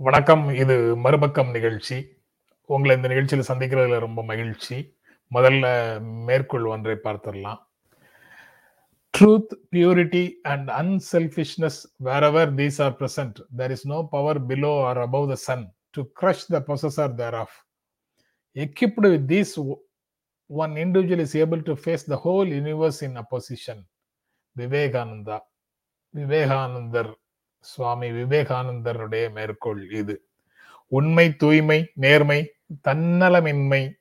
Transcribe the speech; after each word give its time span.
வணக்கம். 0.00 0.42
இது 0.48 0.74
மறுபக்கம் 1.04 1.48
நிகழ்ச்சி. 1.50 1.96
உங்களை 2.70 2.96
இந்த 2.96 3.08
நிகழ்ச்சியில் 3.08 3.48
சந்திக்கிறதுல 3.48 3.96
ரொம்ப 3.98 4.20
மகிழ்ச்சி. 4.22 4.76
முதல்ல 5.30 5.64
மேற்கோள் 6.28 6.66
ஒன்றை 6.74 6.94
பார்த்துடலாம். 7.06 7.58
Truth 9.14 9.54
purity 9.72 10.22
and 10.52 10.68
unselfishness 10.82 11.80
wherever 12.22 12.54
these 12.54 12.78
are 12.86 12.94
present 13.00 13.40
there 13.56 13.70
is 13.70 13.86
no 13.86 13.98
power 14.14 14.40
below 14.46 14.72
or 14.88 14.98
above 14.98 15.28
the 15.32 15.38
sun 15.48 15.66
to 15.90 16.04
crush 16.20 16.46
the 16.54 16.62
possessor 16.68 17.14
thereof 17.34 17.56
equipped 18.56 19.10
with 19.14 19.28
these 19.34 19.54
one 20.50 20.74
individual 20.86 21.24
is 21.28 21.36
able 21.44 21.62
to 21.70 21.76
face 21.84 22.10
the 22.14 22.18
whole 22.26 22.50
universe 22.58 23.00
in 23.08 23.16
opposition 23.24 23.82
Vivekananda 24.56 25.38
விவேகானந்தர் 26.14 27.12
சுவாமி 27.60 28.10
விவேகானந்தருடைய 28.10 29.32
மேற்கோள் 29.32 29.90
இது. 29.90 30.22
உண்மை 30.86 31.36
தூய்மை 31.36 31.90
நேர்மை 31.94 32.52
தன்னலமின்மை 32.88 33.92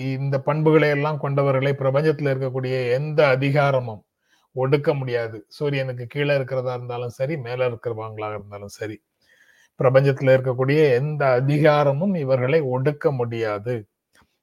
இந்த 0.00 0.40
பண்புகளை 0.40 0.88
எல்லாம் 0.88 1.20
கொண்டவர்களை 1.22 1.72
பிரபஞ்சத்தில் 1.72 2.26
இருக்கக்கூடிய 2.26 2.92
எந்த 2.92 3.26
அதிகாரமும் 3.26 4.04
ஒடுக்க 4.54 4.94
முடியாது. 4.94 5.44
சூரியனுக்கு 5.48 6.06
கீழே 6.06 6.34
இருக்கிறதா 6.34 6.74
இருந்தாலும் 6.74 7.08
சரி 7.08 7.36
மேல 7.36 7.68
இருக்கிறவங்களாக 7.68 8.34
இருந்தாலும் 8.34 8.68
சரி. 8.68 9.02
பிரபஞ்சத்தில் 9.76 10.32
இருக்கக்கூடிய 10.36 10.90
எந்த 10.90 11.26
அதிகாரமும் 11.26 12.14
இவர்களை 12.14 12.60
ஒடுக்க 12.60 13.12
முடியாது. 13.12 13.86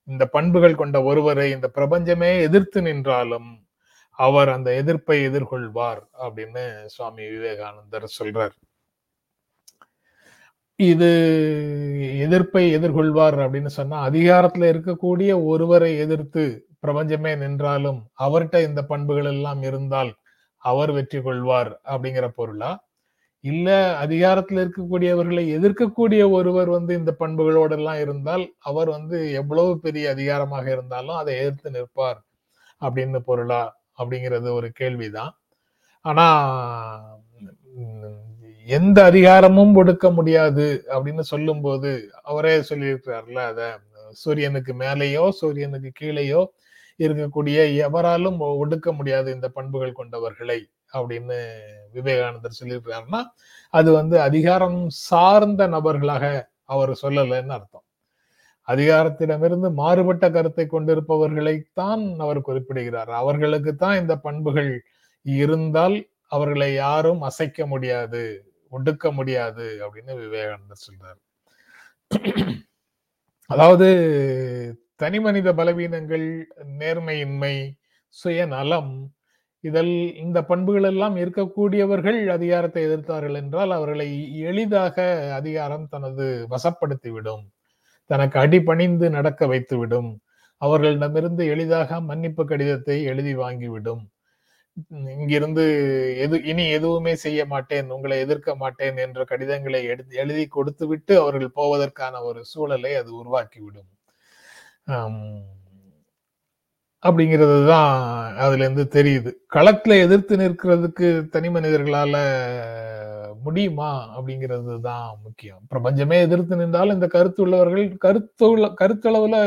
இந்த 0.03 0.25
பண்புகள் 0.25 0.75
கொண்ட 0.75 1.03
ஒருவரை 1.03 1.51
இந்த 1.51 1.67
பிரபஞ்சமே 1.67 2.41
எதிர்த்து 2.41 2.81
நின்றாலும் 2.81 3.66
அவர் 4.19 4.49
அந்த 4.49 4.69
எதிர்ப்பை 4.81 5.17
எதிர்கொள்வார் 5.29 6.01
அப்படின்னு 6.25 6.63
சுவாமி 6.95 7.23
விவேகானந்தர் 7.33 8.07
சொல்றார். 8.19 8.55
இது 10.79 11.09
எதிர்ப்பை 12.25 12.63
எதிர்கொள்வார் 12.77 13.37
அப்படின்னு 13.43 13.71
சொன்னா 13.79 13.99
அதிகாரத்துல 14.09 14.65
இருக்கக்கூடிய 14.73 15.31
ஒருவரை 15.45 15.91
எதிர்த்து 15.97 16.43
பிரபஞ்சமே 16.79 17.31
நின்றாலும் 17.35 17.99
அவர்கிட்ட 18.25 18.57
இந்த 18.67 18.81
பண்புகள் 18.91 19.29
எல்லாம் 19.33 19.61
இருந்தால் 19.63 20.11
அவர் 20.63 20.91
வெற்றி 20.91 21.19
கொள்வார் 21.21 21.71
அப்படிங்கிற 21.91 22.27
பொருளா? 22.39 22.71
இல்ல 23.43 23.69
அதிகாரத்துல 24.05 24.61
இருக்கக்கூடியவர்களை 24.63 25.43
எதிர்க்கக்கூடிய 25.57 26.21
ஒருவர் 26.37 26.69
வந்து 26.69 26.93
இந்த 26.95 27.11
பண்புகளோடு 27.21 27.75
எல்லாம் 27.79 27.99
இருந்தால் 28.05 28.45
அவர் 28.69 28.89
வந்து 28.89 29.17
எவ்வளவு 29.41 29.73
பெரிய 29.79 30.05
அதிகாரமாக 30.15 30.65
இருந்தாலும் 30.75 31.19
அதை 31.21 31.33
எதிர்த்து 31.41 31.71
நிற்பார் 31.77 32.19
அப்படின்னு 32.81 33.19
பொருளா? 33.29 33.61
அப்படிங்கிறது 33.97 34.51
ஒரு 34.51 34.71
கேள்விதான். 34.71 35.39
ஆனா 36.01 36.27
எந்த 38.67 39.03
அதிகாரமும் 39.03 39.73
ஒடுக்க 39.75 40.13
முடியாது 40.13 40.85
அப்படின்னு 40.87 41.19
சொல்லும்போது 41.19 42.09
அவரே 42.23 42.57
சொல்லியிருக்கிறார்ல 42.57 43.33
அத 43.33 43.79
சூரியனுக்கு 44.11 44.73
மேலேயோ 44.73 45.29
சூரியனுக்கு 45.29 45.91
கீழேயோ 46.01 46.41
இருக்கக்கூடிய 46.97 47.57
எவராலும் 47.87 48.39
ஒடுக்க 48.39 48.93
முடியாது 48.93 49.33
இந்த 49.33 49.49
பண்புகள் 49.49 49.97
கொண்டவர்களை 49.97 50.59
அப்படின்னு 50.93 51.37
விவேகானந்தர் 51.93 52.57
சொல்லியிருக்கிறாருன்னா 52.63 53.21
அது 53.69 53.91
வந்து 53.91 54.21
அதிகாரம் 54.21 54.89
சார்ந்த 54.89 55.67
நபர்களாக 55.67 56.49
அவர் 56.63 56.99
சொல்லலைன்னு 57.01 57.47
அர்த்தம். 57.47 57.83
அதிகாரத்திடமிருந்து 58.67 59.69
மாறுபட்ட 59.81 60.25
கருத்தை 60.29 60.65
கொண்டிருப்பவர்களைத்தான் 60.67 62.03
அவர் 62.25 62.39
குறிப்பிடுகிறார். 62.47 63.11
அவர்களுக்கு 63.21 63.71
தான் 63.75 63.99
இந்த 64.01 64.15
பண்புகள் 64.27 64.71
இருந்தால் 65.25 65.97
அவர்களை 66.35 66.69
யாரும் 66.75 67.21
அசைக்க 67.29 67.67
முடியாது 67.73 68.23
ஒடுக்க 68.71 69.11
முடியாது 69.17 69.67
அப்படின்னு 69.85 70.13
விவேகானந்தர் 70.23 70.85
சொல்றார். 70.87 71.19
அதாவது 73.49 73.87
தனி 74.95 75.19
மனித 75.25 75.49
பலவீனங்கள் 75.53 76.25
நேர்மையின்மை 76.81 77.55
சுயநலம் 78.15 78.91
இதில் 79.63 79.95
இந்த 80.23 80.39
பண்புகள் 80.43 80.87
எல்லாம் 80.91 81.15
இருக்கக்கூடியவர்கள் 81.23 82.19
அதிகாரத்தை 82.37 82.81
எதிர்த்தார்கள் 82.87 83.37
என்றால் 83.41 83.71
அவர்களை 83.77 84.09
எளிதாக 84.49 84.97
அதிகாரம் 85.39 85.85
தனது 85.93 86.25
வசப்படுத்திவிடும். 86.53 87.45
தனக்கு 88.09 88.37
அடிபணிந்து 88.43 89.07
நடக்க 89.17 89.41
வைத்துவிடும். 89.53 90.11
அவர்களிடமிருந்து 90.61 91.43
எளிதாக 91.53 91.99
மன்னிப்பு 92.09 92.43
கடிதத்தை 92.51 92.97
எழுதி 93.11 93.33
வாங்கிவிடும். 93.43 94.03
இங்கிருந்து 95.15 95.63
எது 96.23 96.35
இனி 96.51 96.65
எதுவுமே 96.77 97.13
செய்ய 97.25 97.41
மாட்டேன் 97.53 97.87
உங்களை 97.95 98.17
எதிர்க்க 98.25 98.55
மாட்டேன் 98.55 98.97
என்ற 99.05 99.23
கடிதங்களை 99.31 99.81
எழுதி 100.23 100.45
கொடுத்து 100.55 100.85
விட்டு 100.91 101.13
அவர்கள் 101.21 101.55
போவதற்கான 101.59 102.21
ஒரு 102.29 102.41
சூழலை 102.51 102.91
அது 103.01 103.11
உருவாக்கிவிடும். 103.21 103.89
அப்படிங்கிறது 107.03 107.57
தான் 107.71 107.91
அதுல 108.43 108.63
இருந்து 108.65 108.85
தெரியுது. 108.97 109.31
களத்துல 109.55 109.97
எதிர்த்து 110.05 110.35
நிற்கிறதுக்கு 110.37 111.07
தனி 111.35 111.49
மனிதர்களால 111.55 112.15
முடியுமா 113.45 113.89
அப்படிங்கிறது 114.15 114.75
தான் 114.89 115.07
முக்கியம். 115.25 115.61
பிரபஞ்சமே 115.73 116.17
எதிர்த்து 116.25 116.59
நின்றாலும் 116.61 116.97
இந்த 116.97 117.07
கருத்து 117.15 117.41
உள்ளவர்கள் 117.45 117.87
கருத்துள்ள 118.05 118.67
கருத்தளவுல 118.81 119.37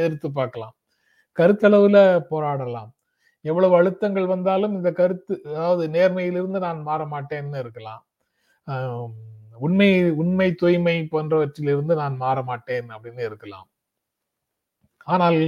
எதிர்த்து 0.00 0.28
பார்க்கலாம். 0.40 0.74
கருத்தளவுல 1.36 1.98
போராடலாம். 2.32 2.90
எவ்வளவு 3.44 3.74
அழுத்தங்கள் 3.80 4.28
வந்தாலும் 4.34 4.74
இந்த 4.78 4.90
கருத்து 5.00 5.34
அதாவது 5.50 5.84
நேர்மையிலிருந்து 5.96 6.60
நான் 6.66 6.80
மாற 6.90 7.02
மாட்டேன்னு 7.14 7.60
இருக்கலாம். 7.64 8.02
உண்மை 9.66 9.90
உண்மை 10.22 10.48
தூய்மை 10.62 10.96
போன்றவற்றிலிருந்து 11.12 11.94
நான் 12.02 12.16
மாற 12.24 12.38
மாட்டேன் 12.50 12.88
அப்படின்னு 12.96 13.22
இருக்கலாம். 13.28 13.68
ஆனால் 15.14 15.40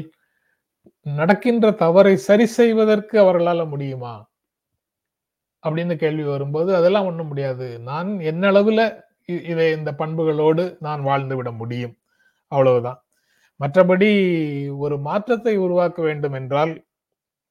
நடக்கின்ற 1.07 1.67
தவறை 1.85 2.15
சரி 2.29 2.47
செய்வதற்கு 2.59 3.15
அவர்களால் 3.25 3.71
முடியுமா? 3.73 4.15
அப்படின்னு 5.69 5.95
கேள்வி 5.97 6.25
வரும்போது 6.25 6.71
அதெல்லாம் 6.77 7.09
ஒண்ணும் 7.11 7.31
முடியாது. 7.33 7.69
நான் 7.91 8.11
என்னளவுல 8.33 8.83
இதை 9.51 9.67
இந்த 9.79 9.91
பண்புகளோடு 9.95 10.65
நான் 10.81 11.03
வாழ்ந்து 11.03 11.37
விட 11.39 11.51
முடியும்? 11.53 11.95
அவ்வளவுதான். 12.53 13.01
மற்றபடி 13.61 14.11
ஒரு 14.85 14.97
மாற்றத்தை 15.09 15.55
உருவாக்க 15.67 15.99
வேண்டும் 16.03 16.37
என்றால் 16.41 16.73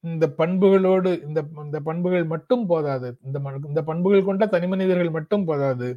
இந்த 0.03 0.25
பண்புகளோடு 0.39 1.11
இந்த 1.27 1.39
இந்த 1.65 1.79
பண்புகள் 1.81 2.25
மட்டும் 2.25 2.65
போதாது. 2.67 3.09
இந்த 3.25 3.37
இந்த 3.69 3.81
பண்புகள் 3.83 4.27
கொண்ட 4.29 4.45
தனி 4.55 4.67
மனிதர்கள் 4.67 5.15
மட்டும் 5.17 5.45
போதாது. 5.45 5.89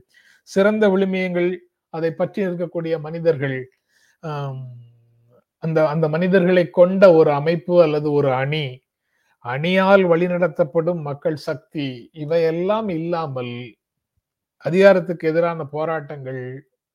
சிறந்த 0.48 0.84
விழுமியங்கள் 0.94 1.50
அதை 1.94 2.10
பற்றி 2.14 2.40
இருக்கக்கூடிய 2.46 2.94
மனிதர்கள் 3.00 3.58
அந்த 5.62 5.78
அந்த 5.88 6.06
மனிதர்களை 6.08 6.64
கொண்ட 6.70 7.04
ஒரு 7.14 7.30
அமைப்பு 7.32 7.74
அல்லது 7.86 8.08
ஒரு 8.12 8.30
அணி 8.34 8.64
அணியால் 9.44 10.04
வழிநடத்தப்படும் 10.12 11.00
மக்கள் 11.02 11.38
சக்தி 11.48 11.86
இவையெல்லாம் 12.22 12.88
இல்லாமல் 12.98 13.54
அதிகாரத்துக்கு 14.64 15.24
எதிரான 15.32 15.64
போராட்டங்கள் 15.74 16.42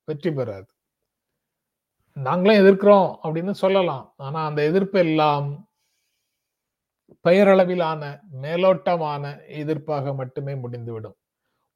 வெற்றி 0.07 0.31
பெறாது. 0.31 0.67
நாங்களும் 2.17 2.59
எதிர்க்கிறோம் 2.61 3.09
அப்படின்னு 3.23 3.53
சொல்லலாம். 3.63 4.05
ஆனா 4.17 4.39
அந்த 4.49 4.61
எதிர்ப்பு 4.69 4.99
எல்லாம் 5.05 5.47
பெயரளவிலான 7.25 8.01
மேலோட்டமான 8.43 9.23
எதிர்ப்பாக 9.61 10.13
மட்டுமே 10.21 10.53
முடிந்துவிடும். 10.63 11.17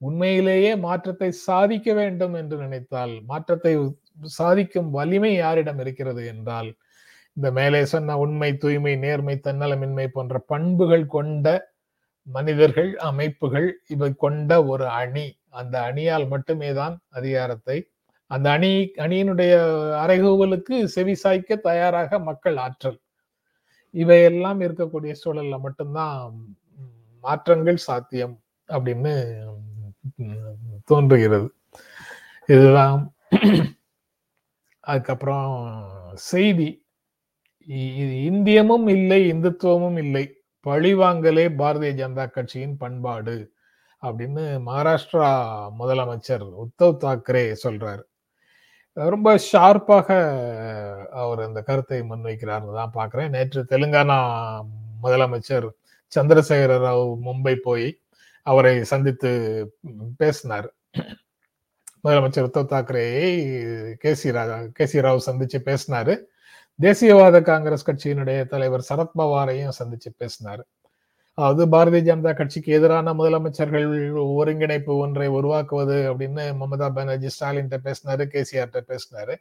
உண்மையிலேயே 0.01 0.71
மாற்றத்தை 0.87 1.29
சாதிக்க 1.47 1.93
வேண்டும் 1.93 2.35
என்று 2.41 2.57
நினைத்தால் 2.57 3.13
மாற்றத்தை 3.31 3.73
சாதிக்கும் 4.37 4.89
வலிமை 4.97 5.33
யாரிடம் 5.35 5.79
இருக்கிறது 5.83 6.21
என்றால் 6.33 6.69
இந்த 7.39 7.49
மேலே 7.51 7.79
சொன்ன 7.85 8.15
உண்மை 8.17 8.47
தூய்மை 8.57 8.95
நேர்மை 8.95 9.33
தன்னலமின்மை 9.43 10.05
போன்ற 10.07 10.39
பண்புகள் 10.51 11.05
கொண்ட 11.05 11.45
மனிதர்கள் 12.27 12.89
அமைப்புகள் 13.09 13.67
இவை 13.87 14.09
கொண்ட 14.13 14.65
ஒரு 14.65 14.85
அணி. 14.87 15.23
அந்த 15.59 15.75
அணியால் 15.79 16.25
மட்டுமே 16.27 16.69
தான் 16.73 16.95
அதிகாரத்தை 17.09 17.77
அந்த 18.27 18.47
அணி 18.51 18.71
அணியினுடைய 18.97 19.53
அறைகூவலுக்கு 20.01 20.83
செவி 20.95 21.15
சாய்க்க 21.23 21.55
தயாராக 21.55 22.19
மக்கள் 22.19 22.57
ஆற்றல். 22.57 22.99
இவையெல்லாம் 23.93 24.59
இருக்கக்கூடிய 24.61 25.15
சூழல்ல 25.21 25.59
மட்டும்தான் 25.59 26.35
மாற்றங்கள் 27.23 27.79
சாத்தியம் 27.87 28.35
அப்படின்னு 28.69 29.15
தோன்றுகிறது. 30.85 31.49
இதுதான். 32.49 32.99
அதுக்கப்புறம் 34.79 35.55
செய்தி. 36.13 36.69
இந்தியமும் 37.69 38.87
இல்லை 38.89 39.19
இந்துத்துவமும் 39.33 39.97
இல்லை. 39.97 40.25
பழிவாங்கலே 40.65 41.45
பாரதிய 41.61 41.91
ஜனதா 42.01 42.25
கட்சியின் 42.31 42.77
பண்பாடு 42.77 43.35
அப்படின்னு 44.03 44.43
மகாராஷ்டிரா 44.67 45.29
முதலமைச்சர் 45.79 46.45
உத்தவ் 46.63 47.01
தாக்கரே 47.03 47.43
சொல்றாரு. 47.63 48.03
ரொம்ப 48.97 49.29
ஷார்ப்பாக 49.51 50.07
அவர் 51.21 51.41
அந்த 51.47 51.59
கருத்தை 51.61 51.99
முன்வைக்கிறார்னு 52.11 52.77
தான் 52.79 52.95
பார்க்குறேன் 52.97 53.33
நேற்று 53.35 53.61
தெலுங்கானா 53.73 54.17
முதலமைச்சர் 55.03 55.67
சந்திரசேகர 56.15 56.73
ராவ் 56.85 57.05
மும்பை 57.27 57.55
போய் 57.67 57.87
அவரை 58.47 58.73
சந்தித்து 58.83 59.31
பேசினார். 60.17 60.69
முதலமைச்சர் 62.03 62.47
Uddhav 62.49 62.71
தாக்கரேயை 62.73 63.29
K 63.97 64.13
C 64.13 64.31
Raja 64.31 64.57
K 64.77 64.85
C 64.85 64.99
Rao 64.99 65.27
சந்திச்சு 65.29 65.59
பேசினாரு. 65.69 66.15
தேசியவாத 66.79 67.37
காங்கிரஸ் 67.49 67.85
கட்சியினுடைய 67.87 68.39
தலைவர் 68.51 68.83
சரத்பவாரையும் 68.89 69.77
சந்திச்சு 69.79 70.09
பேசினார். 70.21 70.61
அதாவது 71.37 71.63
பாரதிய 71.73 72.01
ஜனதா 72.09 72.31
கட்சிக்கு 72.37 72.69
எதிரான 72.77 73.13
முதலமைச்சர்கள் 73.19 73.87
ஒருங்கிணைப்பு 74.39 74.93
ஒன்றை 75.03 75.27
உருவாக்குவது 75.37 75.97
அப்படின்னு 76.11 76.43
மமதா 76.61 76.87
பானர்ஜி 76.97 77.29
ஸ்டாலின்கிட்ட 77.35 77.79
பேசினாரு 77.87 78.25
கேசிஆர்ட்ட 78.33 78.81
பேசினாரு. 78.91 79.35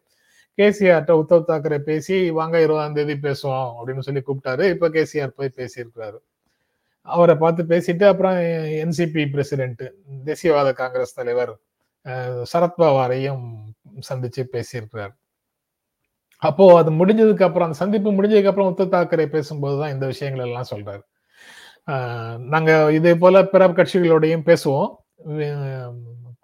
கேசிஆர்கிட்ட 0.58 1.14
உத்தவ் 1.20 1.49
தாக்கரே 1.50 1.79
பேசி 1.90 2.17
வாங்க 2.38 2.56
இருபதாம் 2.64 2.96
தேதி 2.99 3.17
பேசுவோம் 3.29 3.70
அப்படின்னு 3.76 4.06
சொல்லி 4.08 4.23
கூப்பிட்டாரு. 4.29 4.64
இப்ப 4.75 4.90
கேசிஆர் 4.96 5.37
போய் 5.38 5.56
பேசியிருக்கிறாரு. 5.61 6.19
அவரை 7.08 7.37
பார்த்து 7.44 7.70
பேசிட்டு 7.75 8.05
அப்புறம் 8.12 8.38
என்சிபி 8.82 9.23
பிரசிடென்ட் 9.37 9.85
தேசியவாத 10.31 10.73
காங்கிரஸ் 10.82 11.19
தலைவர் 11.20 11.55
சரத்பவாரையும் 12.52 13.46
சந்திச்சு 14.11 14.43
பேசியிருக்கிறார். 14.56 15.14
அப்போ 16.43 16.64
அது 16.81 16.90
முடிஞ்சதுக்கு 16.99 17.46
அப்புறம் 17.46 17.67
அந்த 17.69 17.79
சந்திப்பு 17.82 18.11
முடிஞ்சதுக்கு 18.17 18.50
அப்புறம் 18.50 18.70
உத்தவ் 18.73 18.94
தாக்கரே 18.94 19.26
பேசும்போதுதான் 19.35 19.94
இந்த 19.94 20.06
விஷயங்கள் 20.12 20.46
எல்லாம் 20.49 20.70
சொல்றாரு. 20.73 21.02
நாங்க 22.55 22.70
இதே 22.99 23.12
போல 23.23 23.44
பிற 23.52 23.69
கட்சிகளோடையும் 23.69 24.49
பேசுவோம். 24.50 24.90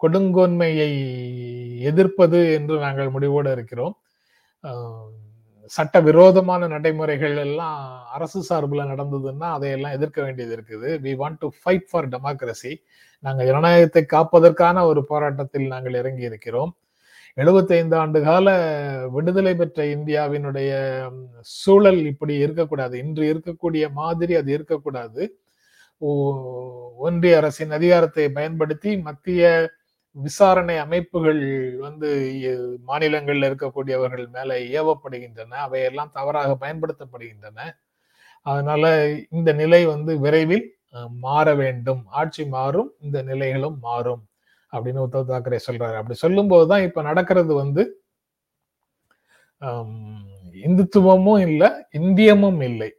கொடுங்கோன்மையை 0.03 0.89
எதிர்ப்பது 1.89 2.39
என்று 2.57 2.75
நாங்கள் 2.85 3.13
முடிவோடு 3.15 3.51
இருக்கிறோம். 3.57 3.95
சட்ட 5.71 5.99
விரோதமான 6.07 6.67
நடைமுறைகள் 6.73 7.37
எல்லாம் 7.45 7.77
அரசு 8.15 8.39
சார்பில் 8.49 8.89
நடந்ததுன்னா 8.91 9.47
அதையெல்லாம் 9.57 9.95
எதிர்க்க 9.97 10.19
வேண்டியது 10.25 10.53
இருக்குது. 10.57 10.89
We 11.05 11.11
want 11.21 11.39
to 11.43 11.47
fight 11.61 11.87
for 11.91 12.09
democracy 12.15 12.73
நாங்கள் 13.23 13.47
ஜனநாயகத்தை 13.49 14.03
காப்பதற்கான 14.15 14.83
ஒரு 14.91 15.03
போராட்டத்தில் 15.11 15.71
நாங்கள் 15.73 15.99
இறங்கி 16.01 16.23
இருக்கிறோம் 16.29 16.73
எழுபத்தைந்து 17.37 17.95
ஆண்டு 18.01 18.19
கால 18.27 18.47
விடுதலை 19.15 19.53
பெற்ற 19.55 19.79
இந்தியாவினுடைய 19.95 20.71
சூழல் 21.61 22.01
இப்படி 22.11 22.33
இருக்கக்கூடாது. 22.45 22.95
இன்று 23.05 23.23
இருக்கக்கூடிய 23.33 23.85
மாதிரி 23.99 24.33
அது 24.41 24.51
இருக்கக்கூடாது. 24.57 25.23
ஒன்றிய 27.07 27.37
அரசின் 27.41 27.73
அதிகாரத்தை 27.77 28.25
பயன்படுத்தி 28.37 28.91
மத்திய 29.07 29.43
விசாரணை 30.15 30.75
அமைப்புகள் 30.85 31.41
வந்து 31.85 32.09
மாநிலங்களில் 32.89 33.47
இருக்கக்கூடியவர்கள் 33.49 34.27
மேல 34.35 34.59
ஏவப்படுகின்றன. 34.77 35.51
அவையெல்லாம் 35.67 36.13
தவறாக 36.19 36.51
பயன்படுத்தப்படுகின்றன. 36.63 37.59
அதனால 38.45 38.85
இந்த 39.37 39.49
நிலை 39.61 39.81
வந்து 39.93 40.13
விரைவில் 40.25 40.65
மாற 41.25 41.47
வேண்டும். 41.63 42.01
ஆட்சி 42.21 42.43
மாறும் 42.55 42.91
இந்த 43.05 43.19
நிலைகளும் 43.29 43.77
மாறும். 43.89 44.23
அப்படின்னு 44.75 45.05
உத்தவ் 45.05 45.29
தாக்கரே 45.31 45.59
சொல்றாரு. 45.67 45.95
அப்படி 46.01 46.17
சொல்லும் 46.23 46.51
போதுதான் 46.53 46.85
இப்ப 46.87 47.01
நடக்கிறது 47.01 47.53
வந்து 47.53 47.83
இந்துத்துவமும் 50.67 51.41
இல்லை 51.47 51.69
இந்தியமும் 51.99 52.61
இல்லை. 52.69 52.89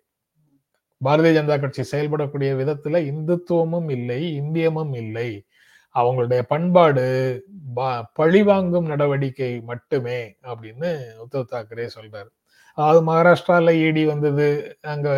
பாரதிய 1.01 1.33
ஜனதா 1.37 1.57
கட்சி 1.61 1.83
செயல்படக்கூடிய 1.93 2.51
விதத்துல 2.61 3.01
இந்துத்துவமும் 3.11 3.91
இல்லை 3.97 4.21
இந்தியமும் 4.41 4.95
இல்லை. 4.97 5.31
அவங்களுடைய 5.95 6.41
பண்பாடு 6.53 7.05
பழிவாங்கும் 8.19 8.91
நடவடிக்கை 8.93 9.51
மட்டுமே 9.71 10.19
அப்படின்னு 10.51 10.91
உத்தவ் 11.25 11.53
தாக்கரே 11.53 11.87
சொல்றாரு. 11.97 12.31
அதாவது 12.79 13.01
மகாராஷ்டிரால 13.09 13.73
இடி 13.87 14.03
வந்தது 14.05 14.47
அங்க 14.93 15.09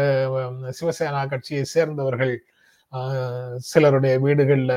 சிவசேனா 0.78 1.22
கட்சியை 1.28 1.64
சேர்ந்தவர்கள் 1.74 2.34
சிலருடைய 3.70 4.14
வீடுகள்ல 4.20 4.74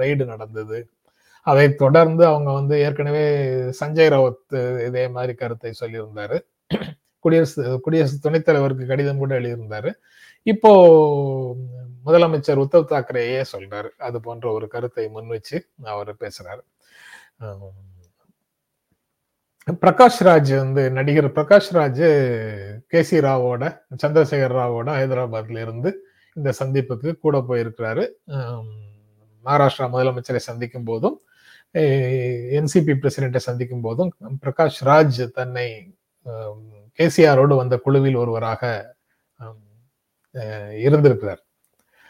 ரெய்டு 0.00 0.24
நடந்தது. 0.24 0.78
அதை 1.50 1.66
தொடர்ந்து 1.82 2.22
அவங்க 2.30 2.50
வந்து 2.58 2.74
ஏற்கனவே 2.86 3.24
சஞ்சய் 3.80 4.12
ராவத் 4.14 4.54
இதே 4.86 5.04
மாதிரி 5.16 5.34
கருத்தை 5.34 5.70
சொல்லியிருந்தாரு. 5.80 6.38
குடியரசு 7.24 7.62
குடியரசு 7.84 8.16
துணைத் 8.24 8.46
தலைவருக்கு 8.48 8.84
கடிதம் 8.90 9.20
கூட 9.22 9.32
எழுதியிருந்தாரு. 9.40 9.90
இப்போ 10.52 10.70
முதலமைச்சர் 12.06 12.62
உத்தவ் 12.64 12.90
தாக்கரேயே 12.92 13.40
சொல்றாரு. 13.52 13.90
அது 14.06 14.18
போன்ற 14.26 14.46
ஒரு 14.56 14.66
கருத்தை 14.74 15.04
முன் 15.14 15.32
வச்சு 15.34 15.58
அவர் 15.94 16.10
பேசுறாரு. 16.22 16.62
பிரகாஷ் 19.82 20.20
ராஜ் 20.26 20.52
வந்து 20.56 20.82
நடிகர் 20.98 21.26
பிரகாஷ் 21.38 21.72
ராஜ் 21.76 22.04
கே 22.90 23.00
சி 23.08 23.16
ராவோட 23.26 23.64
சந்திரசேகர் 24.02 24.54
ராவோட 24.58 24.88
ஹைதராபாத்ல 24.98 25.62
இருந்து 25.64 25.90
இந்த 26.36 26.52
சந்திப்புக்கு 26.60 27.10
கூட 27.24 27.38
போயிருக்கிறாரு. 27.48 28.04
மகாராஷ்டிரா 29.44 29.88
முதலமைச்சரை 29.94 30.40
சந்திக்கும் 30.48 30.88
போதும் 30.90 31.16
என்சிபி 31.74 32.92
பிரசிடென்ட்டை 32.94 33.40
சந்திக்கும் 33.40 33.82
போதும் 33.82 34.10
பிரகாஷ் 34.42 34.80
ராஜ் 34.84 35.20
தன்னை 35.34 35.68
கேசிஆரோடு 36.98 37.54
வந்த 37.56 37.74
குழுவில் 37.76 38.16
ஒருவராக 38.16 38.62
இருந்திருக்கிறார் 40.82 41.42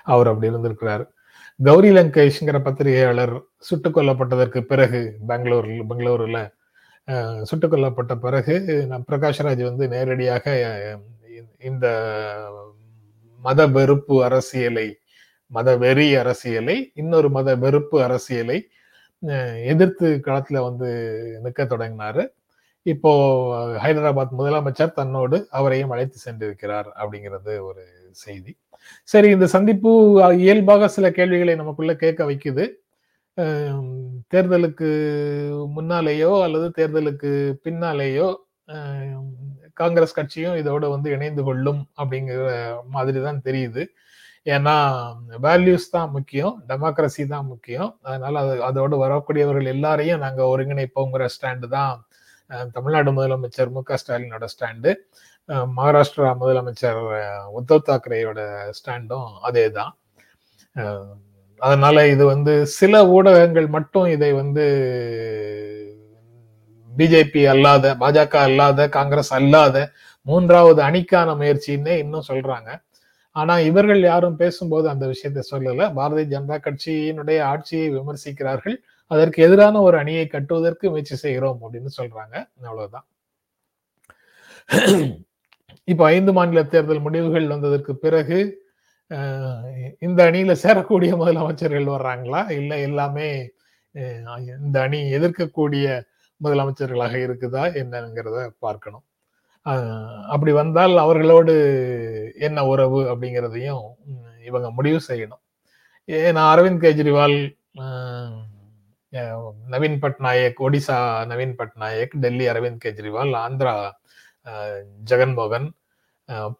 அவர் 0.06 0.30
அப்படி 0.30 0.50
இருந்திருக்கிறார் 0.50 1.04
கௌரி 1.60 1.90
லங்கேஷ்ங்கிற 1.90 2.58
பத்திரிகையாளர் 2.62 3.34
சுட்டுக் 3.58 3.96
கொல்லப்பட்டதற்கு 3.96 4.60
பிறகு 4.62 5.00
பெங்களூரில் 5.26 5.82
பெங்களூரில் 5.86 6.40
சுட்டுக் 7.42 7.72
கொல்லப்பட்ட 7.72 8.14
பிறகு 8.16 8.54
பிரகாஷ்ராஜ் 9.06 9.62
வந்து 9.62 9.84
நேரடியாக 9.88 10.44
இந்த 11.60 11.86
மத 13.42 13.66
வெறுப்பு 13.66 14.16
அரசியலை 14.24 14.88
மத 15.50 15.68
வெறி 15.76 16.08
அரசியலை 16.14 16.76
இன்னொரு 16.94 17.28
மத 17.30 17.54
வெறுப்பு 17.56 17.96
அரசியலை 18.02 18.58
எதிர்த்து 19.72 20.08
களத்துல 20.26 20.58
வந்து 20.68 20.88
நிற்க 21.44 21.64
தொடங்கினாரு. 21.64 22.24
இப்போ 22.86 23.12
ஹைதராபாத் 23.84 24.38
முதலமைச்சர் 24.40 24.96
தன்னோடு 24.98 25.38
அவரையும் 25.58 25.92
அழைத்து 25.94 26.18
சென்றிருக்கிறார் 26.26 26.88
அப்படிங்கிறது 27.00 27.54
ஒரு 27.68 27.82
செய்தி. 28.24 28.52
சரி 29.12 29.28
இந்த 29.36 29.46
சந்திப்பு 29.54 29.90
இயல்பாக 30.44 30.88
சில 30.96 31.06
கேள்விகளை 31.18 31.54
நமக்குள்ள 31.62 31.94
கேட்க 32.04 32.20
வைக்குது. 32.30 32.64
தேர்தலுக்கு 34.34 34.88
முன்னாலேயோ 35.76 36.30
அல்லது 36.46 36.68
தேர்தலுக்கு 36.78 37.32
பின்னாலேயோ 37.66 38.28
காங்கிரஸ் 39.80 40.16
கட்சியும் 40.18 40.56
இதோட 40.60 40.84
வந்து 40.94 41.08
இணைந்து 41.16 41.42
கொள்ளும் 41.48 41.82
அப்படிங்கிற 42.00 42.48
மாதிரி 42.96 43.18
தான் 43.26 43.44
தெரியுது. 43.48 43.82
ஏன்னா 44.54 44.74
வேல்யூஸ் 45.46 45.86
தான் 45.94 46.10
முக்கியம் 46.16 46.54
டெமோக்ரஸி 46.68 47.24
தான் 47.32 47.48
முக்கியம். 47.52 47.90
அதனால 48.08 48.34
அது 48.44 48.54
அதோடு 48.68 48.96
வரக்கூடியவர்கள் 49.04 49.72
எல்லாரையும் 49.74 50.22
நாங்கள் 50.24 50.50
ஒருங்கிணைப்போங்கிற 50.52 51.26
ஸ்டாண்டு 51.34 51.68
தான் 51.76 51.94
தமிழ்நாடு 52.76 53.10
முதலமைச்சர் 53.16 53.72
மு 53.76 53.80
க 53.88 53.98
ஸ்டாலினோட 54.02 54.44
ஸ்டாண்டு 54.54 54.92
மகாராஷ்டிரா 55.78 56.30
முதலமைச்சர் 56.42 57.00
உத்தவ் 57.58 57.86
தாக்கரேயோட 57.88 58.40
ஸ்டாண்டும் 58.78 59.28
அதே 59.48 59.64
தான். 59.78 59.92
அதனால 61.60 62.06
இது 62.14 62.24
வந்து 62.34 62.52
சில 62.78 62.94
ஊடகங்கள் 63.14 63.68
மட்டும் 63.76 64.08
இதை 64.16 64.30
வந்து 64.40 64.64
பிஜேபி 66.90 67.42
அல்லாத 67.52 67.86
பாஜக 68.02 68.34
அல்லாத 68.48 68.88
காங்கிரஸ் 68.98 69.32
அல்லாத 69.38 69.76
மூன்றாவது 70.26 70.80
அணிக்கான 70.88 71.34
முயற்சின்னே 71.40 71.94
இன்னும் 72.04 72.28
சொல்றாங்க. 72.30 72.70
ஆனா 73.40 73.54
இவர்கள் 73.70 74.02
யாரும் 74.10 74.38
பேசும்போது 74.42 74.86
அந்த 74.92 75.04
விஷயத்தை 75.12 75.42
சொல்லல. 75.52 75.82
பாரதிய 75.98 76.26
ஜனதா 76.34 76.56
கட்சியினுடைய 76.66 77.38
ஆட்சியை 77.52 77.86
விமர்சிக்கிறார்கள். 77.96 78.76
அதற்கு 79.10 79.38
எதிரான 79.46 79.82
ஒரு 79.88 79.96
அணியை 80.02 80.24
கட்டுவதற்கு 80.34 80.86
முயற்சி 80.94 81.16
செய்கிறோம் 81.24 81.60
அப்படின்னு 81.64 81.92
சொல்றாங்க. 82.00 82.34
அவ்வளவுதான். 82.68 83.06
இப்போ 85.88 86.04
ஐந்து 86.14 86.32
மாநில 86.38 86.60
தேர்தல் 86.72 87.04
முடிவுகள் 87.06 87.52
வந்ததற்கு 87.54 87.92
பிறகு 88.04 88.38
இந்த 90.06 90.20
அணியில 90.30 90.54
சேரக்கூடிய 90.64 91.12
முதலமைச்சர்கள் 91.22 91.94
வர்றாங்களா? 91.96 92.40
இல்ல 92.60 92.72
எல்லாமே 92.88 93.28
இந்த 94.66 94.78
அணி 94.86 95.00
எதிர்க்கக்கூடிய 95.18 95.86
முதலமைச்சர்களாக 96.40 97.14
இருக்குதா 97.26 97.64
என்னங்கிறத 97.82 98.38
பார்க்கணும். 98.66 99.04
அப்படி 100.32 100.52
வந்தால் 100.58 100.94
அவர்களோடு 101.04 101.54
என்ன 102.46 102.58
உறவு 102.72 103.00
அப்படிங்கிறதையும் 103.12 103.84
இவங்க 104.48 104.68
முடிவு 104.76 105.00
செய்யணும். 105.08 105.42
ஏன்னா 106.08 106.42
அரவிந்த் 106.52 106.84
கெஜ்ரிவால் 106.84 107.38
நவீன் 109.72 109.98
பட்நாயக் 110.04 110.60
ஒடிசா 110.66 110.98
நவீன் 111.30 111.54
பட்நாயக் 111.60 112.14
டெல்லி 112.24 112.46
அரவிந்த் 112.52 112.82
கெஜ்ரிவால் 112.84 113.32
ஆந்திரா 113.44 113.74
ஜெகன்மோகன் 115.10 115.68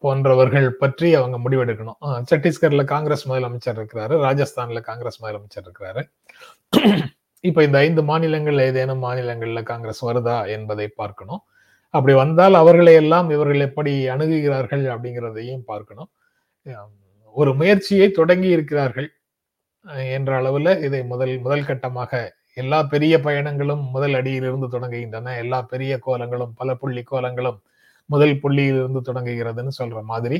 போன்றவர்கள் 0.03 0.67
பற்றி 0.81 1.09
அவங்க 1.17 1.37
முடிவெடுக்கணும். 1.43 1.99
சத்தீஸ்கர்ல 2.29 2.83
காங்கிரஸ் 2.93 3.25
முதலமைச்சர் 3.29 3.77
இருக்கிறாரு 3.79 4.15
ராஜஸ்தான்ல 4.25 4.81
காங்கிரஸ் 4.89 5.19
முதலமைச்சர் 5.23 5.65
இருக்கிறாரு. 5.67 6.01
இப்போ 7.43 7.61
இந்த 7.67 7.77
ஐந்து 7.85 8.01
மாநிலங்கள் 8.09 8.65
ஏதேனும் 8.67 9.03
மாநிலங்கள்ல 9.05 9.61
காங்கிரஸ் 9.71 10.01
வருதா 10.07 10.37
என்பதை 10.55 10.87
பார்க்கணும். 11.01 11.41
அப்படி 11.93 12.13
வந்தால் 12.21 12.55
அவர்களை 12.61 12.93
எல்லாம் 13.01 13.29
இவர்கள் 13.35 13.65
எப்படி 13.67 13.93
அணுகுகிறார்கள் 14.13 14.83
அப்படிங்கிறதையும் 14.93 15.63
பார்க்கணும். 15.71 16.09
ஒரு 17.35 17.51
முயற்சியை 17.59 18.07
தொடங்கி 18.19 18.49
இருக்கிறார்கள் 18.55 19.09
என்ற 20.17 20.31
அளவில் 20.39 20.71
இதை 20.87 21.01
முதல் 21.11 21.33
முதல் 21.45 21.67
கட்டமாக 21.69 22.11
எல்லா 22.61 22.79
பெரிய 22.93 23.13
பயணங்களும் 23.25 23.83
முதல் 23.95 24.15
அடியிலிருந்து 24.19 24.67
தொடங்குகின்றன. 24.75 25.35
எல்லா 25.43 25.59
பெரிய 25.73 25.93
கோலங்களும் 26.07 26.53
பல 26.59 26.75
புள்ளி 26.81 27.03
கோலங்களும் 27.11 27.59
முதல் 28.09 28.35
புள்ளியிலிருந்து 28.43 29.01
தொடங்குகிறதுன்னு 29.09 29.73
சொல்ற 29.79 29.99
மாதிரி 30.11 30.37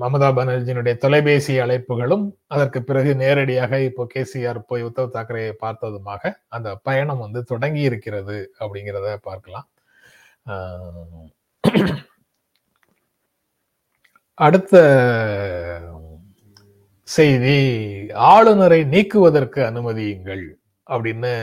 மமதா 0.00 0.28
பானர்ஜியினுடைய 0.36 0.94
தொலைபேசி 1.04 1.54
அழைப்புகளும் 1.62 2.24
அதற்கு 2.54 2.80
பிறகு 2.88 3.10
நேரடியாக 3.22 3.80
இப்போ 3.88 4.02
கேசிஆர் 4.14 4.60
போய் 4.70 4.84
உத்தவ் 4.88 5.14
தாக்கரேயை 5.16 5.54
பார்த்ததுமாக 5.64 6.32
அந்த 6.56 6.68
பயணம் 6.88 7.22
வந்து 7.24 7.40
தொடங்கி 7.52 7.82
இருக்கிறது 7.88 8.36
அப்படிங்கிறத 8.60 9.08
பார்க்கலாம். 9.28 9.66
அடுத்த 14.38 14.74
செய்தி 17.08 17.58
ஆளுநரை 18.30 18.80
நீக்குவதற்கு 18.94 19.60
அனுமதியுங்கள் 19.70 20.44
அப்படின்னு 20.86 21.34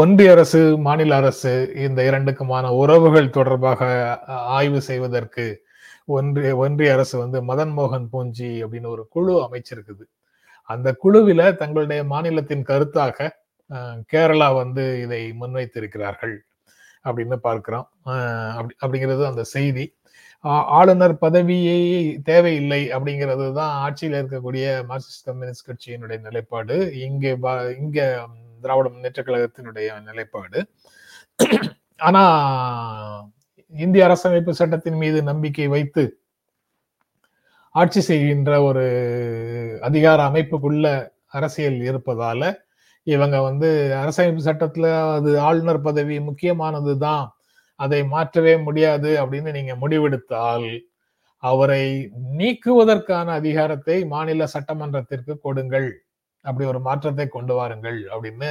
ஒன்றிய 0.00 0.30
அரசு 0.34 0.60
மாநில 0.84 1.16
அரசு 1.20 1.50
இந்த 1.86 2.00
இரண்டுக்குமான 2.08 2.66
உறவுகள் 2.82 3.34
தொடர்பாக 3.36 3.80
ஆய்வு 4.56 4.80
செய்வதற்கு 4.88 5.44
ஒன்றிய 6.16 6.50
ஒன்றிய 6.64 6.94
அரசு 6.96 7.14
வந்து 7.22 7.38
மதன் 7.50 7.74
மோகன் 7.78 8.08
பூஞ்சி 8.12 8.50
அப்படின்னு 8.64 8.88
ஒரு 8.94 9.04
குழு 9.14 9.34
அமைச்சிருக்குது. 9.46 10.04
அந்த 10.70 10.88
குழுவில 11.04 11.42
தங்களுடைய 11.60 12.02
மாநிலத்தின் 12.12 12.64
கருத்தாக 12.70 13.28
கேரளா 14.12 14.48
வந்து 14.62 14.84
இதை 15.04 15.20
முன்வைத்திருக்கிறார்கள் 15.40 16.36
அப்படின்னு 17.04 17.38
பார்க்கிறோம். 17.48 17.86
அப்படி 18.58 18.74
அப்படிங்கிறது 18.82 19.24
அந்த 19.32 19.44
செய்தி. 19.56 19.86
ஆளுநர் 20.78 21.14
பதவியே 21.24 21.78
தேவையில்லை 22.30 22.82
அப்படிங்கிறது 22.96 23.46
தான் 23.60 23.72
ஆட்சியில் 23.84 24.18
இருக்கக்கூடிய 24.20 24.66
மார்க்சிஸ்ட் 24.90 25.26
கம்யூனிஸ்ட் 25.28 25.68
கட்சியினுடைய 25.70 26.18
நிலைப்பாடு. 26.26 26.76
இங்கே 27.08 27.32
இங்கே 27.84 28.06
திராவிட 28.66 28.88
முன்னேற்ற 28.92 29.22
கழகத்தினுடைய 29.22 29.88
நிலைப்பாடு. 30.10 30.60
ஆனா 32.00 32.22
இந்திய 33.74 34.04
அரசமைப்பு 34.08 34.52
சட்டத்தின் 34.60 35.00
மீது 35.02 35.18
நம்பிக்கை 35.22 35.66
வைத்து 35.74 36.04
ஆட்சி 37.74 38.00
செய்கின்ற 38.00 38.50
ஒரு 38.62 38.84
அதிகார 39.82 40.18
அமைப்புக்குள்ள 40.30 40.86
அரசியல் 41.38 41.80
இருப்பதால 41.88 42.42
இவங்க 43.06 43.36
வந்து 43.40 43.68
அரசமைப்பு 44.02 44.42
சட்டத்துல 44.48 44.86
அது 45.16 45.30
ஆளுநர் 45.40 45.80
பதவி 45.80 46.16
முக்கியமானது 46.20 46.92
தான் 46.98 47.24
அதை 47.80 48.00
மாற்றவே 48.14 48.54
முடியாது 48.58 49.10
அப்படின்னு 49.22 49.50
நீங்க 49.52 49.74
முடிவெடுத்தால் 49.82 50.68
அவரை 51.42 51.84
நீக்குவதற்கான 52.38 53.28
அதிகாரத்தை 53.40 53.96
மாநில 54.14 54.46
சட்டமன்றத்திற்கு 54.54 55.34
கொடுங்கள். 55.46 55.90
அப்படி 56.46 56.64
ஒரு 56.72 56.80
மாற்றத்தை 56.88 57.26
கொண்டு 57.36 57.54
வாருங்கள் 57.58 57.98
அப்படின்னு 58.14 58.50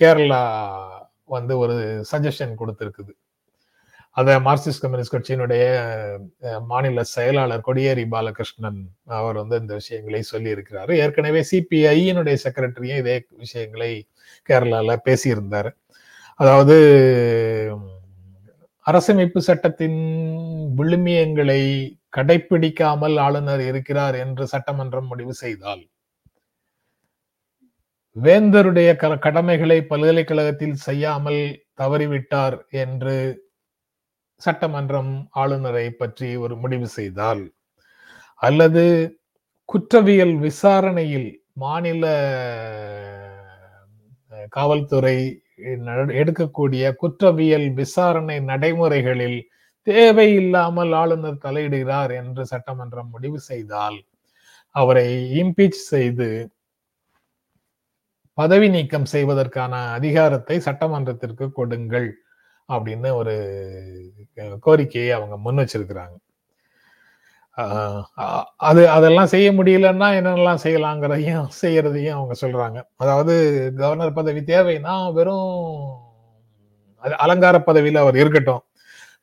கேரளா 0.00 0.42
வந்து 1.36 1.54
ஒரு 1.62 1.74
சஜஷன் 2.12 2.54
கொடுத்துருக்குது. 2.60 3.12
அதை 4.16 4.32
மார்க்சிஸ்ட் 4.46 4.82
கம்யூனிஸ்ட் 4.82 5.14
கட்சியினுடைய 5.14 5.64
மாநில 6.70 7.02
செயலாளர் 7.14 7.66
கொடியேரி 7.68 8.04
பாலகிருஷ்ணன் 8.14 8.80
அவர் 9.18 9.36
வந்து 9.42 9.56
இந்த 9.62 9.72
விஷயங்களை 9.80 10.22
சொல்லி 10.30 10.50
இருக்கிறாரு 10.54 10.92
ஏற்கனவே 11.02 11.42
சிபிஐயினுடைய 11.50 12.36
செக்ரட்டரியும் 12.44 13.00
இதே 13.02 13.16
விஷயங்களை 13.44 13.92
கேரளாவில் 14.48 15.04
பேசியிருந்தார். 15.08 15.70
அதாவது 16.40 16.76
அரசமைப்பு 18.86 19.40
சட்டத்தின் 19.48 20.00
விழுமியங்களை 20.78 21.62
கடைபிடிக்காமல் 22.16 23.16
ஆளுநர் 23.26 23.62
இருக்கிறார் 23.70 24.16
என்று 24.24 24.44
சட்டமன்றம் 24.54 25.10
முடிவு 25.12 25.34
செய்தால் 25.44 25.82
வேந்தருடைய 28.16 28.90
கடமைகளை 29.18 29.78
பல்கலைக்கழகத்தில் 29.82 30.76
செய்யாமல் 30.80 31.42
தவறிவிட்டார் 31.74 32.56
என்று 32.76 33.16
சட்டமன்றம் 34.42 35.12
ஆளுநரை 35.34 35.86
பற்றி 35.92 36.28
ஒரு 36.36 36.54
முடிவு 36.56 36.88
செய்தால் 36.88 37.42
அல்லது 38.40 38.84
குற்றவியல் 39.68 40.36
விசாரணையில் 40.38 41.30
மாநில 41.54 42.04
காவல்துறை 44.48 45.18
எடுக்கக்கூடிய 46.12 46.84
குற்றவியல் 46.94 47.68
விசாரணை 47.72 48.36
நடைமுறைகளில் 48.42 49.40
தேவையில்லாமல் 49.86 50.92
ஆளுநர் 50.92 51.42
தலையிடுகிறார் 51.42 52.12
என்று 52.12 52.42
சட்டமன்றம் 52.46 53.10
முடிவு 53.10 53.38
செய்தால் 53.40 53.98
அவரை 54.74 55.08
இம்பீச் 55.32 55.82
செய்து 55.86 56.28
பதவி 58.38 58.66
நீக்கம் 58.74 59.10
செய்வதற்கான 59.12 59.74
அதிகாரத்தை 59.98 60.56
சட்டமன்றத்திற்கு 60.66 61.46
கொடுங்கள் 61.58 62.08
அப்படின்னு 62.68 63.10
ஒரு 63.20 63.34
கோரிக்கையை 64.66 65.12
அவங்க 65.18 65.36
முன் 65.46 65.60
வச்சிருக்கிறாங்க. 65.62 66.16
அது 68.68 68.82
அதெல்லாம் 68.96 69.30
செய்ய 69.32 69.48
முடியலன்னா 69.58 70.08
என்னென்னலாம் 70.18 70.62
செய்யலாங்கிறதையும் 70.64 71.48
செய்யறதையும் 71.62 72.16
அவங்க 72.18 72.34
சொல்றாங்க. 72.42 72.78
அதாவது 73.02 73.34
கவர்னர் 73.80 74.18
பதவி 74.18 74.42
தேவைன்னா 74.52 74.94
வெறும் 75.18 75.50
அலங்கார 77.24 77.56
பதவியில் 77.68 78.02
அவர் 78.04 78.20
இருக்கட்டும். 78.22 78.62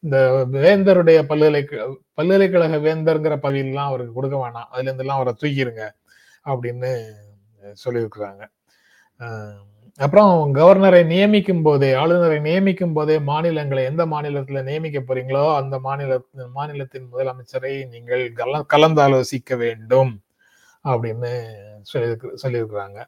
இந்த 0.04 0.18
வேந்தருடைய 0.66 1.20
பல்கலை 1.32 1.62
பல்கலைக்கழக 2.18 2.78
வேந்தருங்கிற 2.88 3.36
பதவியெல்லாம் 3.46 3.90
அவருக்கு 3.92 4.14
கொடுக்க 4.18 4.38
வேணாம். 4.44 4.70
அதுல 4.76 5.16
அவரை 5.18 5.34
தூக்கிடுங்க 5.42 5.86
அப்படின்னு 6.52 6.92
சொல்லியிருக்கிறாங்க. 7.84 8.44
அப்புறம் 10.00 10.32
கவர்னரை 10.58 11.02
நியமிக்கும் 11.12 11.64
போதே 11.64 11.90
ஆளுநரை 12.02 12.38
நியமிக்கும் 12.48 12.96
போதே 12.98 13.16
மாநிலங்களை 13.30 13.84
எந்த 13.92 14.04
மாநிலத்துல 14.06 14.62
நியமிக்க 14.70 15.00
போறீங்களோ 15.02 15.44
அந்த 15.60 15.76
மாநில 15.86 16.18
மாநிலத்தின் 16.58 17.08
முதலமைச்சரை 17.14 17.74
நீங்கள் 17.94 18.24
கல 18.42 18.62
கலந்தாலோசிக்க 18.74 19.58
வேண்டும் 19.66 20.12
அப்படின்னு 20.86 21.32
சொல்லி 21.92 22.10
சொல்லியிருக்கிறாங்க. 22.44 23.00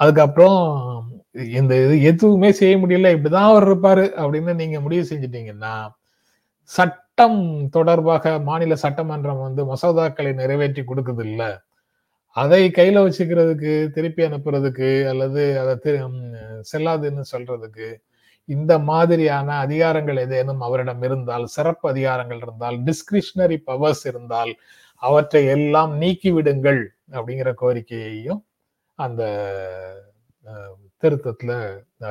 அதுக்கப்புறம் 0.00 0.58
இந்த 1.56 1.74
இது 1.86 1.96
எதுவுமே 2.10 2.50
செய்ய 2.60 2.74
முடியல 2.82 3.12
இப்படிதான் 3.16 3.50
அவர் 3.50 3.66
இருப்பாரு 3.68 4.04
அப்படின்னு 4.22 4.54
நீங்க 4.62 4.78
முடிவு 4.86 5.04
செஞ்சிட்டீங்கன்னா 5.12 5.74
சட்டம் 6.70 7.40
தொடர்பாக 7.76 8.34
மாநில 8.50 8.76
சட்டமன்றம் 8.84 9.44
வந்து 9.46 9.62
மசோதாக்களை 9.72 10.32
நிறைவேற்றி 10.42 10.82
கொடுக்குது 10.84 11.24
இல்லை? 11.30 11.50
அதை 12.36 12.62
கையில 12.70 13.02
வச்சுக்கிறதுக்கு 13.04 13.72
திருப்பி 13.90 14.22
அனுப்புறதுக்கு 14.22 14.88
அல்லது 15.08 15.42
அதை 15.62 15.92
செல்லாதுன்னு 16.72 17.24
சொல்றதுக்கு 17.32 17.88
இந்த 18.48 18.72
மாதிரியான 18.88 19.48
அதிகாரங்கள் 19.66 20.18
ஏதேனும் 20.24 20.60
அவரிடம் 20.60 21.02
இருந்தால் 21.02 21.46
சிறப்பு 21.46 21.86
அதிகாரங்கள் 21.92 22.42
இருந்தால் 22.42 22.76
டிஸ்கிரிஷனரி 22.88 23.56
பவர்ஸ் 23.70 24.04
இருந்தால் 24.06 24.52
அவற்றை 25.02 25.42
எல்லாம் 25.46 25.92
நீக்கி 25.96 26.30
விடுங்கள் 26.32 26.82
அப்படிங்கிற 27.12 27.50
கோரிக்கையையும் 27.62 28.42
அந்த 28.98 29.22
திருத்தத்துல 31.02 31.52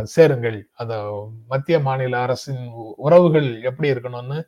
சேருங்கள். 0.08 0.58
அத 0.74 0.92
மத்திய 1.48 1.78
மாநில 1.80 2.18
அரசின் 2.26 2.64
உறவுகள் 3.06 3.50
எப்படி 3.70 3.88
இருக்கணும்னு 3.94 4.40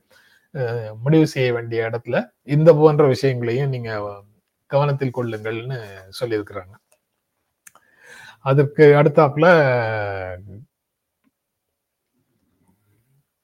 முடிவு 1.06 1.28
செய்ய 1.28 1.50
வேண்டிய 1.54 1.90
இடத்துல 1.90 2.18
இந்த 2.48 2.70
போன்ற 2.74 3.06
விஷயங்களையும் 3.08 3.70
நீங்க 3.70 3.92
கவனத்தில் 4.68 5.16
கொள்ளுங்கள்னு 5.18 5.80
சொல்லியிருக்கிறாங்க. 6.20 6.76
அதற்கு 8.40 8.84
அடுத்தாப்புல 9.02 9.48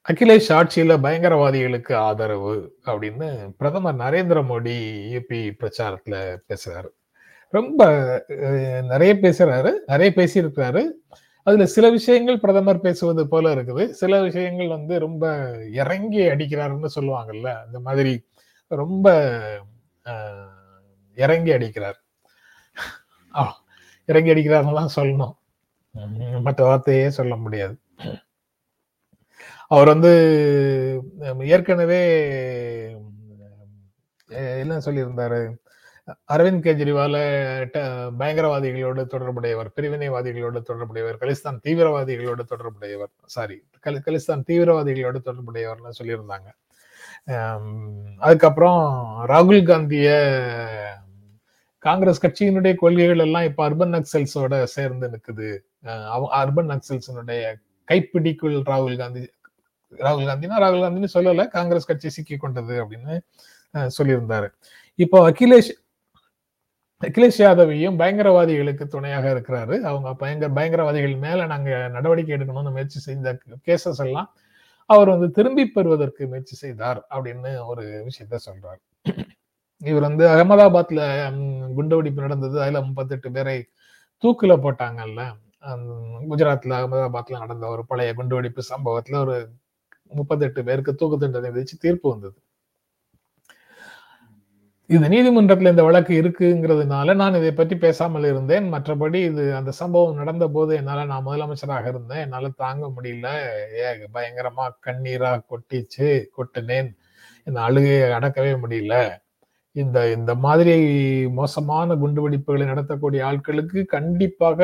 அகிலேஷ் 0.08 0.50
ஆட்சியில 0.56 0.92
பயங்கரவாதிகளுக்கு 1.04 1.94
ஆதரவு 1.94 2.54
அப்படின்னு 2.86 3.28
பிரதமர் 3.56 3.96
நரேந்திர 3.96 4.38
மோடி 4.50 4.74
யூபி 5.14 5.40
பிரச்சாரத்துல 5.60 6.16
பேசுறாரு. 6.48 6.90
ரொம்ப 7.54 7.82
நிறைய 8.82 9.14
பேசுறாரு 9.14 9.72
நிறைய 9.86 10.12
பேசியிருக்கிறாரு. 10.16 10.82
அதுல 11.46 11.66
சில 11.66 11.90
விஷயங்கள் 11.90 12.40
பிரதமர் 12.40 12.80
பேசுவது 12.80 13.28
போல 13.28 13.54
இருக்குது. 13.54 13.84
சில 13.90 14.22
விஷயங்கள் 14.22 14.68
வந்து 14.68 14.98
ரொம்ப 14.98 15.24
இறங்கி 15.72 16.20
அடிக்கிறாருன்னு 16.20 16.90
சொல்லுவாங்கல்ல 16.94 17.50
அந்த 17.64 17.80
மாதிரி 17.80 18.14
ரொம்ப 18.68 19.08
இறங்கி 21.14 21.52
அடிக்கிறார். 21.52 21.98
இறங்கி 24.04 24.34
அடிக்கிறாருன்னு 24.34 24.86
சொல்லணும். 24.96 25.34
மற்ற 26.42 26.64
வார்த்தையே 26.64 27.10
சொல்ல 27.10 27.36
முடியாது. 27.36 27.78
அவர் 29.68 29.86
வந்து 29.86 30.12
ஏற்கனவே 31.40 32.00
என்ன 34.28 34.78
சொல்லியிருந்தாரு? 34.78 35.54
அரவிந்த் 36.32 36.64
கெஜ்ரிவால 36.66 37.16
பயங்கரவாதிகளோடு 38.18 39.06
தொடர்புடையவர் 39.06 39.70
பிரிவினைவாதிகளோடு 39.76 40.60
தொடர்புடையவர் 40.62 41.20
கலிஸ்தான் 41.20 41.60
தீவிரவாதிகளோடு 41.64 42.42
தொடர்புடையவர் 42.44 43.12
சாரி 43.24 43.62
கலிஸ்தான் 43.84 44.44
தீவிரவாதிகளோடு 44.48 45.20
தொடர்புடையவர்னு 45.24 45.92
சொல்லியிருந்தாங்க. 46.02 46.50
அதுக்கப்புறம் 48.18 48.82
ராகுல் 49.28 49.66
காந்திய 49.66 50.10
காங்கிரஸ் 51.86 52.22
கட்சியினுடைய 52.24 52.74
கொள்கைகள் 52.82 53.22
எல்லாம் 53.24 53.46
இப்ப 53.48 53.62
அர்பன் 53.68 53.94
நக்சல்ஸோட 53.96 54.54
சேர்ந்து 54.74 55.06
நிக்குது. 55.14 55.48
அர்பன் 56.40 56.70
நக்சல்ஸினுடைய 56.72 57.42
கைப்பிடிக்குள் 57.88 58.56
ராகுல் 58.70 59.00
காந்தி 59.02 59.22
ராகுல் 60.04 60.28
காந்தினா 60.30 60.60
ராகுல் 60.64 60.84
காந்தின்னு 60.84 61.14
சொல்லல 61.16 61.42
காங்கிரஸ் 61.56 61.88
கட்சி 61.90 62.08
சிக்கி 62.16 62.36
கொண்டது 62.44 62.74
அப்படின்னு 62.82 63.14
சொல்லியிருந்தாரு. 63.98 64.48
இப்போ 64.98 65.18
அகிலேஷ் 65.30 65.72
அகிலேஷ் 67.02 67.40
யாதவையும் 67.44 67.98
பயங்கரவாதிகளுக்கு 68.00 68.84
துணையாக 68.94 69.26
இருக்கிறாரு. 69.34 69.74
அவங்க 69.90 70.08
பயங்கர 70.22 70.50
பயங்கரவாதிகள் 70.58 71.16
மேல 71.26 71.46
நாங்க 71.52 71.70
நடவடிக்கை 71.96 72.34
எடுக்கணும்னு 72.36 72.74
முயற்சி 72.76 73.00
செய்த 73.06 73.34
கேசஸ் 73.66 74.02
எல்லாம் 74.06 74.28
அவர் 74.90 75.12
வந்து 75.14 75.28
திரும்பி 75.38 75.64
பெறுவதற்கு 75.76 76.22
முயற்சி 76.32 76.56
செய்தார் 76.64 77.00
அப்படின்னு 77.14 77.52
ஒரு 77.70 77.84
விஷயத்த 78.08 78.38
சொல்றாரு. 78.48 78.80
இவர் 79.84 80.06
வந்து 80.08 80.24
அகமதாபாத்ல 80.32 81.00
குண்டுவெடிப்பு 81.78 82.26
நடந்தது. 82.26 82.56
அதுல 82.64 82.80
முப்பத்தெட்டு 82.88 83.30
பேரை 83.36 83.56
தூக்குல 84.24 84.54
போட்டாங்கல்ல. 84.64 85.22
குஜராத்ல 86.30 86.78
அகமதாபாத்ல 86.80 87.42
நடந்த 87.44 87.66
ஒரு 87.74 87.82
பழைய 87.90 88.12
குண்டுவெடிப்பு 88.18 88.62
சம்பவத்துல 88.72 89.20
ஒரு 89.24 89.36
முப்பத்தெட்டு 90.12 90.60
பேருக்கு 90.68 90.92
தூக்கு 91.00 91.18
தண்டனை 91.18 91.50
விதிச்சு 91.54 91.76
தீர்ப்பு 91.84 92.08
வந்தது. 92.14 92.36
இது 94.90 95.06
நீதிமன்றத்தில் 95.12 95.70
இந்த 95.72 95.84
வழக்கு 95.86 96.14
இருக்குங்கிறதுனால 96.22 97.14
நான் 97.20 97.38
இதை 97.38 97.52
பற்றி 97.52 97.76
பேசாமல் 97.84 98.26
இருந்தேன். 98.30 98.66
மற்றபடி 98.74 99.18
இது 99.30 99.44
அந்த 99.58 99.70
சம்பவம் 99.80 100.18
நடந்த 100.20 100.46
போது 100.56 100.72
என்னால் 100.80 101.10
நான் 101.12 101.26
முதலமைச்சராக 101.28 101.88
இருந்தேன். 101.92 102.22
என்னால் 102.26 102.58
தாங்க 102.62 102.86
முடியல. 102.96 103.28
ஏ 103.80 103.86
பயங்கரமா 104.16 104.66
கண்ணீராக 104.86 105.44
கொட்டிச்சு 105.52 106.08
கொட்டினேன். 106.38 106.90
என் 107.46 107.64
அழுகையை 107.68 108.08
அடக்கவே 108.18 108.52
முடியல. 108.64 108.96
இந்த 109.82 109.98
இந்த 110.12 110.32
மாதிரி 110.34 110.74
மோசமான 111.38 111.94
குண்டுவெடிப்புகளை 111.94 112.64
நடத்தக்கூடிய 112.70 113.20
ஆட்களுக்கு 113.30 113.80
கண்டிப்பாக 113.94 114.60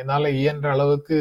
என்னால் 0.00 0.34
இயன்ற 0.40 0.66
அளவுக்கு 0.70 1.18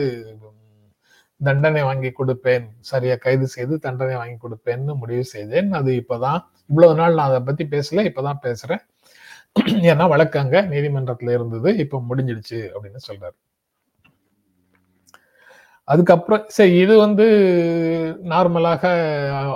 தண்டனை 1.41 1.81
வாங்கி 1.83 2.11
கொடுப்பேன். 2.11 2.65
சரியா 2.79 3.15
கைது 3.15 3.47
செய்து 3.47 3.79
தண்டனை 3.79 4.15
வாங்கி 4.15 4.37
கொடுப்பேன்னு 4.43 4.93
முடிவு 4.95 5.23
செய்தேன். 5.23 5.71
அது 5.71 5.91
இப்போதான் 6.01 6.39
இவ்வளவு 6.69 6.95
நாள் 6.95 7.17
நான் 7.19 7.29
அதை 7.29 7.39
பத்தி 7.39 7.65
பேசல 7.65 8.05
இப்பதான் 8.09 8.43
பேசுறேன். 8.43 8.83
ஏன்னா 9.91 10.07
வழக்கங்க 10.13 10.55
நீதிமன்றத்துல 10.73 11.33
இருந்தது 11.33 11.69
இப்ப 11.77 12.03
முடிஞ்சிடுச்சு 12.09 12.59
அப்படின்னு 12.75 13.01
சொல்றாரு. 13.09 13.37
அதுக்கப்புறம் 15.94 16.46
சரி 16.56 16.74
இது 16.84 16.94
வந்து 17.03 17.25
நார்மலாக 18.32 18.84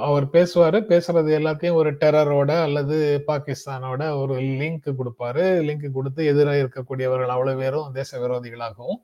அவர் 0.08 0.26
பேசுவார். 0.36 0.78
பேசுறது 0.92 1.30
எல்லாத்தையும் 1.40 1.80
ஒரு 1.80 1.90
டெரரோட 2.02 2.52
அல்லது 2.68 2.98
பாகிஸ்தானோட 3.30 4.02
ஒரு 4.22 4.36
லிங்க் 4.62 4.88
கொடுப்பாரு. 5.00 5.46
லிங்க் 5.68 5.88
கொடுத்து 5.98 6.22
எதிராக 6.32 6.62
இருக்கக்கூடியவர்கள் 6.64 7.34
அவ்வளவு 7.36 7.62
பேரும் 7.64 7.90
தேச 8.00 8.20
விரோதிகளாகவும் 8.24 9.02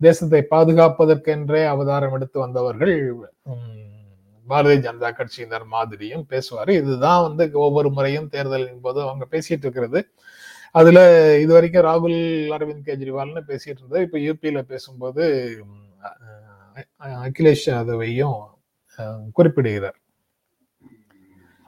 தேசத்தை 0.00 0.40
பாதுகாப்பதற்கென்றே 0.50 1.62
அவதாரம் 1.74 2.14
எடுத்து 2.16 2.38
வந்தவர்கள் 2.44 2.94
பாரதிய 4.48 4.78
ஜனதா 4.86 5.08
கட்சியினர் 5.20 5.64
மாதிரியும் 5.76 6.26
பேசுவார். 6.32 6.70
இதுதான் 6.80 7.22
வந்து 7.26 7.44
ஒவ்வொரு 7.66 7.88
முறையும் 7.96 8.28
தேர்தலின் 8.34 8.84
போது 8.84 9.00
அவங்க 9.06 9.24
பேசிட்டு 9.30 9.64
இருக்கிறது. 9.66 10.00
அதுல 10.80 10.98
இது 11.44 11.52
வரைக்கும் 11.56 11.86
ராகுல் 11.88 12.20
அரவிந்த் 12.56 12.86
கெஜ்ரிவால்னு 12.90 13.42
பேசிட்டு 13.50 13.80
இருந்தது. 13.80 14.04
இப்ப 14.06 14.18
யூபியில 14.26 14.62
பேசும்போது 14.72 15.24
அகிலேஷ் 17.00 17.66
யாதவையும் 17.66 18.40
குறிப்பிடுகிறார். 19.32 19.98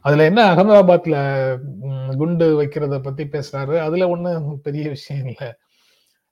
அதுல 0.00 0.24
என்ன 0.24 0.54
அகமதாபாத்ல 0.54 1.16
குண்டு 2.16 2.62
வைக்கிறத 2.62 3.02
பத்தி 3.02 3.24
பேசுறாரு? 3.24 3.78
அதுல 3.78 4.08
ஒண்ணும் 4.08 4.60
பெரிய 4.60 4.88
விஷயம் 4.88 5.26
இல்லை. 5.26 5.52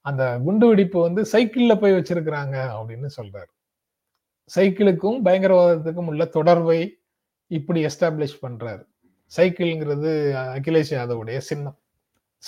அந்த 0.01 0.41
குண்டு 0.45 0.67
வெடிப்பு 0.67 1.01
வந்து 1.01 1.23
சைக்கிள்ல 1.23 1.81
போய் 1.81 1.93
வச்சிருக்கிறாங்க 1.93 2.57
அப்படின்னு 2.79 3.09
சொல்றாரு. 3.17 3.53
சைக்கிளுக்கும் 4.57 5.23
பயங்கரவாதத்துக்கும் 5.25 6.07
உள்ள 6.07 6.25
தொடர்பை 6.25 6.99
இப்படி 7.47 7.85
எஸ்டாப்ளிஷ் 7.85 8.43
பண்றாரு. 8.43 8.85
சைக்கிள்ங்கிறது 9.37 10.13
அகிலேஷ் 10.57 10.93
யாதவுடைய 10.93 11.39
சின்னம். 11.39 11.79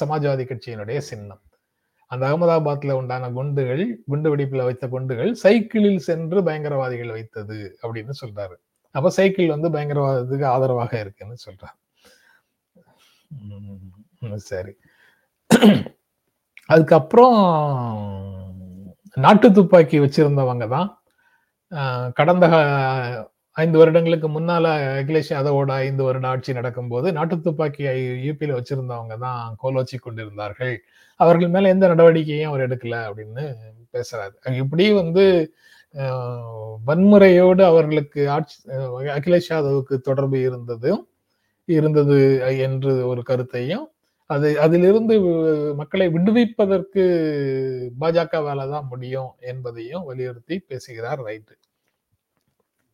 சமாஜ்வாதி 0.01 0.45
கட்சியினுடைய 0.45 0.99
சின்னம். 0.99 1.43
அந்த 2.11 2.25
அகமதாபாத்ல 2.29 2.93
உண்டான 2.93 3.31
குண்டுகள் 3.31 3.83
குண்டு 4.07 4.29
வெடிப்புல 4.33 4.65
வைத்த 4.65 4.85
குண்டுகள் 4.89 5.33
சைக்கிளில் 5.35 6.05
சென்று 6.09 6.39
பயங்கரவாதிகள் 6.43 7.11
வைத்தது 7.11 7.59
அப்படின்னு 7.83 8.15
சொல்றாரு. 8.23 8.57
அப்ப 8.95 9.11
சைக்கிள் 9.11 9.55
வந்து 9.55 9.69
பயங்கரவாதத்துக்கு 9.71 10.47
ஆதரவாக 10.47 10.93
இருக்குன்னு 11.01 11.37
சொல்றாரு. 11.47 11.77
சரி. 14.51 14.73
அதுக்கப்புறம் 16.69 17.37
நாட்டு 19.17 19.49
துப்பாக்கி 19.53 19.99
வச்சிருந்தவங்க 20.01 20.67
தான் 20.69 20.89
கடந்த 22.13 22.47
ஐந்து 23.59 23.77
வருடங்களுக்கு 23.81 24.29
முன்னால 24.37 24.65
அகிலேஷ் 24.99 25.31
யாதவோட 25.35 25.71
ஐந்து 25.87 26.03
வருட 26.07 26.27
ஆட்சி 26.33 26.53
நடக்கும்போது 26.59 27.09
நாட்டு 27.19 27.37
துப்பாக்கி 27.47 27.83
யூபியில 28.27 28.57
வச்சிருந்தவங்க 28.59 29.17
தான் 29.27 29.41
கோலோச்சி 29.63 29.97
கொண்டிருந்தார்கள். 29.99 30.75
அவர்கள் 31.21 31.53
மேல 31.55 31.71
எந்த 31.75 31.87
நடவடிக்கையும் 31.93 32.51
அவர் 32.51 32.65
எடுக்கல 32.67 32.97
அப்படின்னு 33.09 33.45
பேசுறாரு. 33.95 34.35
இப்படி 34.63 34.87
வந்து 35.01 35.25
வன்முறையோடு 36.89 37.63
அவர்களுக்கு 37.71 38.21
ஆட்சி 38.37 38.57
அகிலேஷ் 39.17 39.51
யாதவுக்கு 39.53 39.97
தொடர்பு 40.09 40.39
இருந்ததும் 40.49 41.03
இருந்தது 41.69 42.19
என்று 42.69 42.93
ஒரு 43.13 43.23
கருத்தையும் 43.31 43.87
அது 44.31 44.49
அதிலிருந்து 44.65 45.15
மக்களை 45.81 46.07
விடுவிப்பதற்கு 46.17 47.05
பாஜக 48.03 48.43
வேலை 48.49 48.67
தான் 48.75 48.91
முடியும் 48.93 49.31
என்பதையும் 49.53 50.07
வலியுறுத்தி 50.11 50.57
பேசுகிறார் 50.71 51.23
ரைட்டு. 51.29 51.55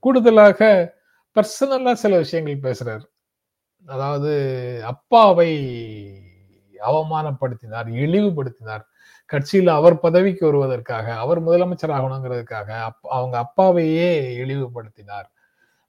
கூடுதலாக 0.04 0.60
பர்சனலாக 1.36 2.00
சில 2.04 2.14
விஷயங்கள் 2.16 2.64
பேசுகிறார் 2.66 3.04
அதாவது 3.84 4.32
அப்பாவை 4.84 5.50
அவமானப்படுத்தினார் 6.74 7.88
இழிவுபடுத்தினார். 8.04 8.84
கட்சியில் 9.30 9.70
அவர் 9.78 9.96
பதவிக்கு 10.00 10.42
வருவதற்காக 10.46 11.06
அவர் 11.24 11.40
முதலமைச்சர் 11.46 11.94
ஆகணுங்கிறதுக்காக 11.98 12.70
அவங்க 13.16 13.36
அப்பாவையே 13.38 14.10
இழிவுபடுத்தினார் 14.42 15.28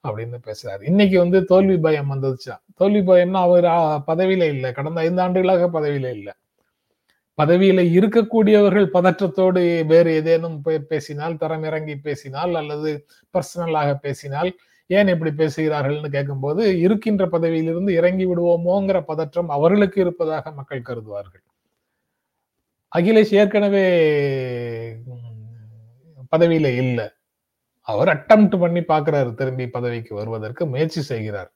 அப்படின்னு 0.03 0.37
பேசுறாரு. 0.47 0.81
இன்னைக்கு 0.91 1.17
வந்து 1.19 1.39
தோல்வி 1.45 1.77
பயம் 1.85 2.11
வந்துச்சா 2.13 2.55
தோல்வி 2.81 3.01
பயம்னா 3.11 3.41
அவர் 3.47 3.67
பதவியில 4.11 4.43
இல்லை. 4.55 4.71
கடந்த 4.71 4.99
ஐந்து 5.01 5.21
ஆண்டுகளாக 5.21 5.69
பதவியில 5.77 6.09
இல்லை. 6.17 6.33
பதவியில 7.37 7.81
இருக்கக்கூடியவர்கள் 7.97 8.87
பதற்றத்தோடு 8.93 9.61
வேறு 9.87 10.11
ஏதேனும் 10.13 10.57
பேசினால் 10.89 11.37
தரம் 11.37 11.63
இறங்கி 11.63 11.95
பேசினால் 11.97 12.53
அல்லது 12.55 12.91
பர்சனலாக 13.33 13.89
பேசினால் 14.05 14.51
ஏன் 14.89 15.07
இப்படி 15.07 15.31
பேசுகிறார்கள்னு 15.31 16.09
கேட்கும்போது 16.09 16.63
இருக்கின்ற 16.79 17.25
பதவியிலிருந்து 17.25 17.93
இறங்கி 17.93 18.25
விடுவோமோங்கிற 18.25 18.99
பதற்றம் 19.11 19.49
அவர்களுக்கு 19.49 20.01
இருப்பதாக 20.01 20.51
மக்கள் 20.51 20.87
கருதுவார்கள். 20.89 21.43
அகிலேஷ் 22.91 23.33
ஏற்கனவே 23.41 23.85
பதவியில 26.33 26.67
இல்லை. 26.83 27.07
அவர் 27.87 28.09
அட்டம் 28.15 28.47
பண்ணி 28.63 28.81
பார்க்கிறாரு 28.81 29.31
திரும்பி 29.35 29.67
பதவிக்கு 29.69 30.13
வருவதற்கு 30.15 30.63
முயற்சி 30.73 31.01
செய்கிறார். 31.01 31.51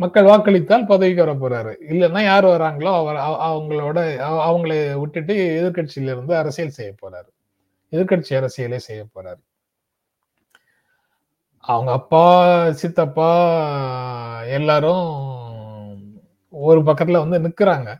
மக்கள் 0.00 0.24
வாக்களித்தால் 0.24 0.86
பதவிக்கு 0.86 1.24
வர 1.24 1.32
போறாரு. 1.32 1.72
இல்லைன்னா 1.88 2.24
யார் 2.24 2.44
வராங்களோ 2.44 2.90
அவர் 2.94 3.16
அவங்களோட 3.50 3.98
அவங்களை 4.48 5.00
விட்டுட்டு 5.00 5.34
எதிர்கட்சியில 5.60 6.10
இருந்து 6.12 6.36
அரசியல் 6.36 6.70
செய்ய 6.70 6.94
போறாரு. 7.02 7.30
எதிர்கட்சி 7.92 8.30
அரசியலே 8.30 8.76
செய்ய 8.76 9.06
போறாரு. 9.14 9.42
அவங்க 11.60 11.92
அப்பா 11.92 12.24
சித்தப்பா 12.72 13.30
எல்லாரும் 14.42 15.08
ஒரு 16.48 16.80
பக்கத்துல 16.80 17.28
வந்து 17.28 17.38
நிக்கிறாங்க. 17.48 17.96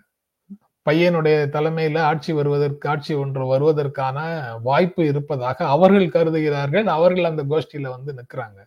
பையனுடைய 0.90 1.36
தலைமையில 1.54 1.98
ஆட்சி 2.00 2.32
வருவதற்கு 2.32 2.88
ஆட்சி 2.88 3.14
ஒன்று 3.14 3.42
வருவதற்கான 3.46 4.18
வாய்ப்பு 4.62 5.06
இருப்பதாக 5.06 5.66
அவர்கள் 5.66 6.08
கருதுகிறார்கள். 6.08 6.86
அவர்கள் 6.86 7.24
அந்த 7.24 7.44
கோஷ்டியில 7.44 7.88
வந்து 7.88 8.14
நிக்கிறாங்க. 8.14 8.60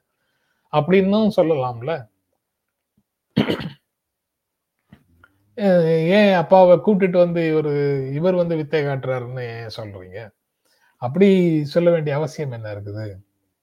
அப்படின்னும் 0.72 1.30
சொல்லலாம்ல? 1.38 2.12
ஏன் 6.18 6.34
அப்பாவை 6.42 6.76
கூப்பிட்டுட்டு 6.86 7.18
வந்து 7.26 7.42
இவர் 7.52 7.72
இவர் 8.20 8.40
வந்து 8.42 8.56
வித்தை 8.60 8.82
காட்டுறாருன்னு 8.84 9.44
ஏன் 9.56 9.76
சொல்றீங்க? 9.78 10.20
அப்படி 11.02 11.28
சொல்ல 11.74 11.90
வேண்டிய 11.92 12.14
அவசியம் 12.20 12.56
என்ன 12.58 12.68
இருக்குது? 12.76 13.06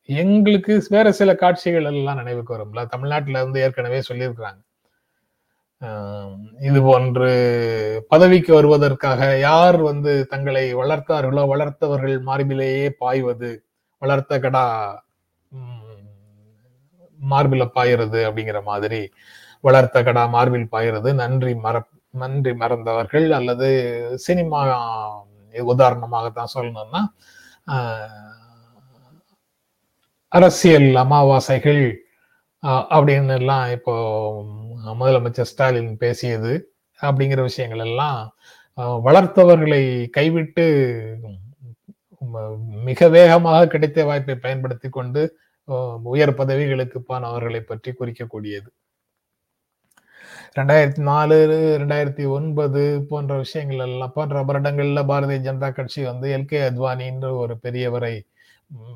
எங்களுக்கு 0.09 0.73
வேற 0.97 1.09
சில 1.21 1.31
காட்சிகள் 1.43 1.89
எல்லாம் 1.93 2.21
நினைவுக்கு 2.23 2.55
வரும்ல? 2.57 2.83
தமிழ்நாட்டில் 2.95 3.41
இருந்து 3.41 3.63
ஏற்கனவே 3.67 4.01
சொல்லியிருக்கிறாங்க. 4.11 4.61
இது 6.69 6.79
போன்று 6.89 7.29
பதவிக்கு 8.13 8.53
வருவதற்காக 8.57 9.21
யார் 9.49 9.79
வந்து 9.91 10.13
தங்களை 10.33 10.65
வளர்த்தார்களோ 10.81 11.43
வளர்த்தவர்கள் 11.53 12.17
மார்பிலேயே 12.29 12.89
பாய்வது 13.03 13.51
வளர்த்த 14.03 14.39
கடா 14.39 14.65
மார்பில 17.21 17.65
பாயிறது 17.77 18.21
அப்படிங்கிற 18.29 18.61
மாதிரி 18.71 19.01
வளர்த்த 19.65 20.03
கடா 20.09 20.25
மார்பில் 20.35 20.73
பாயிறது. 20.75 21.09
நன்றி 21.23 21.53
மற 21.67 21.77
நன்றி 22.23 22.53
மறந்தவர்கள். 22.63 23.27
அல்லது 23.39 23.69
சினிமா 24.27 24.61
உதாரணமாக 25.55 26.27
தான் 26.39 26.55
சொல்லணும்னா 26.55 27.03
அரசியல் 30.33 30.89
அமாவாசைகள் 31.03 31.83
அப்படின்னு 32.97 33.37
எல்லாம் 33.41 33.67
இப்போ 33.77 33.95
முதலமைச்சர் 35.01 35.49
ஸ்டாலின் 35.51 35.93
பேசியது 36.03 36.53
அப்படிங்கிற 37.01 37.41
விஷயங்கள் 37.49 37.83
எல்லாம் 37.89 38.21
வளர்த்தவர்களை 39.07 39.83
கைவிட்டு 40.17 40.65
மிக 42.89 43.09
வேகமாக 43.17 43.69
கிடைத்த 43.73 44.05
வாய்ப்பை 44.09 44.37
பயன்படுத்தி 44.45 44.89
கொண்டு 44.99 45.23
உயர் 46.15 46.39
பதவிகளுக்கு 46.41 46.99
போனவர்களை 47.11 47.61
பற்றி 47.71 47.91
குறிக்கக்கூடியது. 47.99 48.69
ரெண்டாயிரத்தி 50.59 51.03
நாலு 51.09 51.37
ரெண்டாயிரத்தி 51.81 52.25
ஒன்பது 52.37 52.81
போன்ற 53.11 53.33
விஷயங்கள் 53.43 53.83
எல்லாம் 53.85 54.15
போன்ற 54.17 54.41
வருடங்களில் 54.49 55.09
பாரதிய 55.11 55.41
ஜனதா 55.45 55.69
கட்சி 55.77 56.01
வந்து 56.09 56.27
எல் 56.37 56.49
கே 56.53 56.61
அத்வானின்ற 56.69 57.29
ஒரு 57.43 57.55
பெரியவரை 57.65 58.15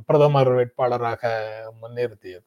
பிரதமர் 0.08 0.50
வேட்பாளராக 0.56 1.22
முன்னிறுத்தியது. 1.82 2.44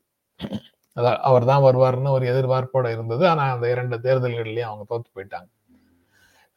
அதான் 0.97 1.19
அவர் 1.29 1.47
தான் 1.51 1.63
வருவார்னு 1.67 2.13
ஒரு 2.17 2.25
எதிர்பார்ப்போடு 2.31 2.91
இருந்தது. 2.95 3.23
ஆனால் 3.31 3.53
அந்த 3.55 3.65
இரண்டு 3.75 3.95
தேர்தல்கள்லயும் 4.05 4.69
அவங்க 4.69 4.85
தோத்து 4.91 5.09
போயிட்டாங்க. 5.15 5.49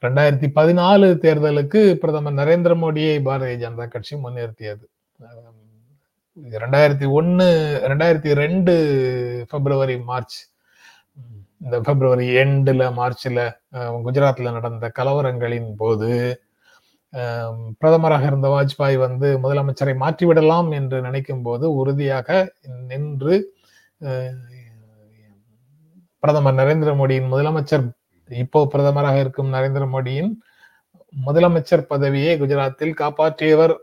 ரெண்டாயிரத்தி 0.03 0.49
பதினாலு 0.59 1.09
தேர்தலுக்கு 1.25 1.81
பிரதமர் 2.03 2.39
நரேந்திர 2.43 2.75
மோடியை 2.85 3.17
பாரதிய 3.29 3.59
ஜனதா 3.65 3.87
கட்சி 3.95 4.15
முன்னிறுத்தியது. 4.27 4.85
ரெண்டாயிரத்தி 6.65 7.07
ஒன்று 7.19 7.47
ரெண்டாயிரத்தி 7.91 8.33
ரெண்டு 8.45 8.75
பிப்ரவரி 9.53 9.97
மார்ச் 10.11 10.39
இந்த 11.61 11.77
பிப்ரவரி 11.79 12.27
எண்டில் 12.35 12.85
மார்ச்சில் 12.91 13.43
குஜராத்தில் 14.03 14.55
நடந்த 14.55 14.87
கலவரங்களின் 14.99 15.71
போது 15.77 16.11
பிரதமராக 17.81 18.25
இருந்த 18.25 18.49
வாஜ்பாய் 18.49 18.97
வந்து 18.97 19.29
முதலமைச்சரை 19.43 19.95
மாற்றிவிடலாம் 19.97 20.69
என்று 20.71 20.99
நினைக்கும் 21.01 21.43
போது 21.43 21.65
உறுதியாக 21.75 22.29
நின்று 22.89 23.35
பிரதமர் 26.23 26.59
நரேந்திர 26.59 26.91
மோடியின் 26.95 27.33
முதலமைச்சர் 27.33 27.85
இப்போ 28.31 28.61
பிரதமராக 28.75 29.19
இருக்கும் 29.21 29.53
நரேந்திர 29.53 29.85
மோடியின் 29.87 30.31
முதலமைச்சர் 31.15 31.89
பதவியை 31.89 32.33
குஜராத்தில் 32.37 32.99
காப்பாற்றியவர் 32.99 33.75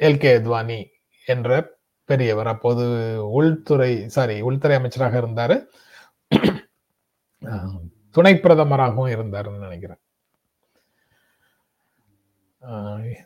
எல் 0.00 0.18
கே 0.18 0.30
அத்வானி 0.34 0.80
என்ற 1.26 1.58
பெரியவர். 2.04 2.46
அப்போது 2.46 2.84
உள்துறை 3.30 4.08
சாரி 4.08 4.40
உள்துறை 4.40 4.76
அமைச்சராக 4.76 5.18
இருந்தார். 5.18 5.56
துணை 8.10 8.34
பிரதமராகவும் 8.34 9.12
இருந்தாருன்னு 9.14 9.58
நினைக்கிறேன். 9.58 10.00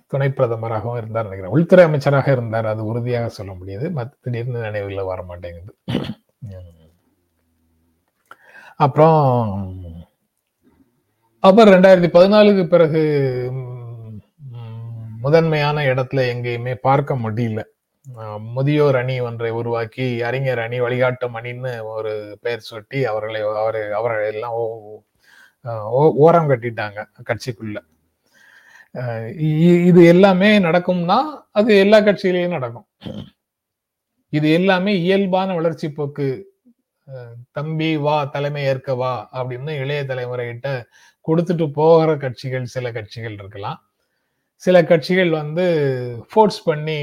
துணை 0.07 0.29
பிரதமராகவும் 0.29 0.97
இருந்தார் 0.97 1.29
நினைக்கிறேன். 1.29 1.55
உள்துறை 1.57 1.85
அமைச்சராக 1.85 2.33
இருந்தார் 2.33 2.67
அது 2.67 2.85
உறுதியாக 2.85 3.29
சொல்ல 3.29 3.53
முடியுது. 3.53 3.91
மற்ற 3.91 4.17
திடீர்னு 4.21 4.61
நினைவில் 4.61 5.03
வர 5.03 5.23
மாட்டேங்குது. 5.23 5.79
அப்புறம் 8.77 9.85
அப்புறம் 11.41 11.75
ரெண்டாயிரத்தி 11.75 12.09
பதினாலுக்கு 12.19 12.65
பிறகு 12.69 13.03
முதன்மையான 15.21 15.83
இடத்துல 15.83 16.23
எங்கேயுமே 16.35 16.75
பார்க்க 16.75 17.17
முடியல. 17.17 17.63
முதியோர் 18.57 18.97
அணி 19.01 19.15
ஒன்றை 19.29 19.51
உருவாக்கி 19.61 20.07
அறிஞர் 20.29 20.63
அணி 20.65 20.79
வழிகாட்டும் 20.85 21.37
அணின்னு 21.39 21.73
ஒரு 21.95 22.13
பெயர் 22.45 22.67
சுட்டி 22.69 23.01
அவர்களை 23.11 23.41
அவர் 23.63 23.79
அவர்களை 23.99 24.27
எல்லாம் 24.35 24.57
ஓரம் 26.27 26.51
கட்டிட்டாங்க 26.51 27.01
கட்சிக்குள்ள. 27.31 27.79
இது 29.91 30.01
எல்லாமே 30.13 30.51
நடக்கும்னா 30.67 31.19
அது 31.59 31.71
எல்லா 31.85 31.99
கட்சியிலையும் 32.07 32.57
நடக்கும். 32.59 32.89
இது 34.33 34.49
எல்லாமே 34.59 34.93
இயல்பான 35.05 35.55
வளர்ச்சி 35.59 35.89
போக்கு. 35.99 36.29
தம்பி 37.57 37.91
வா 38.07 38.17
தலைமை 38.35 38.63
ஏற்க 38.71 38.95
வா 39.03 39.13
அப்படின்னு 39.39 39.73
இளைய 39.83 40.01
தலைமுறைகிட்ட 40.11 40.69
கொடுத்துட்டு 41.29 41.67
போகிற 41.79 42.11
கட்சிகள் 42.25 42.67
சில 42.75 42.91
கட்சிகள் 42.97 43.37
இருக்கலாம். 43.41 43.79
சில 44.63 44.77
கட்சிகள் 44.85 45.31
வந்து 45.41 45.65
ஃபோர்ஸ் 46.31 46.61
பண்ணி 46.65 46.97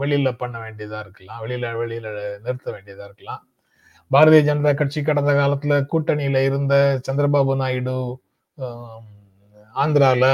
வெளியில 0.00 0.28
பண்ண 0.42 0.56
வேண்டியதா 0.64 0.98
இருக்கலாம். 1.04 1.40
வெளியில 1.44 1.72
வெளியில 1.80 2.08
நிறுத்த 2.44 2.68
வேண்டியதா 2.74 3.04
இருக்கலாம். 3.08 3.42
பாரதிய 4.10 4.40
ஜனதா 4.48 4.72
கட்சி 4.74 5.00
கடந்த 5.02 5.32
காலத்துல 5.40 5.78
கூட்டணியில 5.92 6.42
இருந்த 6.48 6.74
சந்திரபாபு 7.06 7.54
நாயுடு 7.62 7.96
ஆந்திரால 9.82 10.24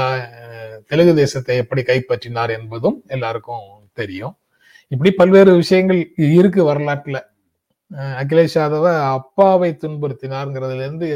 தெலுங்கு 0.89 1.13
தேசத்தை 1.21 1.55
எப்படி 1.63 1.81
கைப்பற்றினார் 1.81 2.51
என்பதும் 2.59 2.97
எல்லாருக்கும் 3.15 3.67
தெரியும். 4.01 4.35
இப்படி 4.91 5.11
பல்வேறு 5.21 5.51
விஷயங்கள் 5.61 6.01
இருக்கு 6.39 6.61
வரலாற்றுல. 6.69 7.19
அகிலேஷ் 8.21 8.57
யாதவ 8.59 8.85
அப்பாவை 9.17 9.69
துன்புறுத்தினார்ங்கிறதுல 9.81 10.85
இருந்து 10.85 11.07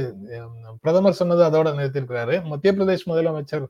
பிரதமர் 0.82 1.20
சொன்னது 1.20 1.44
அதோட 1.50 1.68
நிறுத்திருக்கிறாரு 1.78 2.36
மத்திய 2.52 2.72
பிரதேஷ் 2.74 3.10
முதலமைச்சர் 3.12 3.66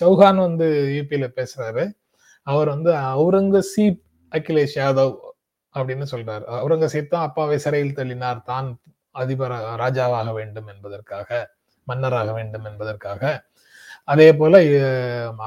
சௌஹான் 0.00 0.38
வந்து 0.46 0.66
யூபியில 0.96 1.26
பேசுறாரு. 1.38 1.84
அவர் 2.46 2.68
வந்து 2.68 2.90
அவுரங்கசீப் 2.92 4.00
அகிலேஷ் 4.32 4.76
யாதவ் 4.82 5.14
அப்படின்னு 5.74 6.06
சொல்றாரு. 6.12 6.44
அவுரங்கசீப் 6.60 7.12
தான் 7.14 7.26
அப்பாவை 7.28 7.58
சிறையில் 7.58 7.98
தள்ளினார். 7.98 8.40
தான் 8.42 8.68
அதிபர் 9.22 9.54
ராஜாவாக 9.82 10.32
வேண்டும் 10.32 10.68
என்பதற்காக 10.74 11.28
மன்னராக 11.88 12.32
வேண்டும் 12.32 12.66
என்பதற்காக. 12.70 13.22
அதே 14.12 14.28
போல 14.40 14.54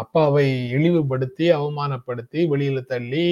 அப்பாவை 0.04 0.46
இழிவுபடுத்தி 0.76 1.46
அவமானப்படுத்தி 1.60 2.42
வெளியில 2.52 2.80
தள்ளி 2.86 3.26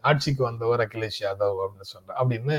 ஆட்சிக்கு 0.00 0.42
வந்தவர் 0.44 0.82
அகிலேஷ் 0.86 1.20
யாதவ் 1.24 1.60
அப்படின்னு 1.64 1.88
சொல்ற 1.94 2.10
அப்படின்னு 2.20 2.56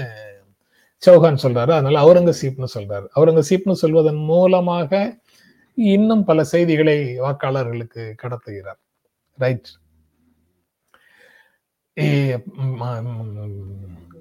சௌஹான் 1.04 1.44
சொல்றாரு. 1.44 1.72
அதனால 1.78 2.02
அவுரங்கசீப்னு 2.06 2.70
சொல்றாரு. 2.78 3.06
அவுரங்கசீப்னு 3.18 3.82
சொல்வதன் 3.84 4.22
மூலமாக 4.32 4.92
இன்னும் 5.78 6.24
பல 6.30 6.40
செய்திகளை 6.54 6.98
வாக்காளர்களுக்கு 7.26 8.04
கடத்துகிறார். 8.24 8.82
ரைட் 9.40 9.70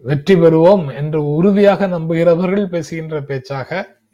வெற்றி 0.04 0.34
பெறுவோம் 0.42 0.86
என்று 1.00 1.20
உறுதியாக 1.36 1.86
நம்புகிறவர்கள் 1.94 2.72
பேசுகின்ற 2.74 3.16
பேச்சாக 3.28 3.70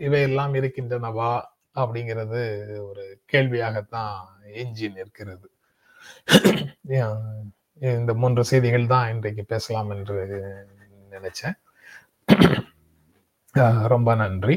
இவையெல்லாம் 0.06 0.54
இருக்கின்றனவா 0.60 1.32
அப்படிங்கிறது 1.80 2.42
ஒரு 2.88 3.04
கேள்வியாகத்தான் 3.32 4.14
எஞ்சி 4.62 4.88
நிற்கிறது. 4.98 5.48
இந்த 7.98 8.12
மூன்று 8.22 8.42
செய்திகள் 8.50 8.92
தான் 8.92 9.10
இன்றைக்கு 9.14 9.44
பேசலாம் 9.52 9.90
என்று 9.96 10.18
நினைச்சேன். 11.14 11.56
ரொம்ப 13.94 14.10
நன்றி. 14.22 14.56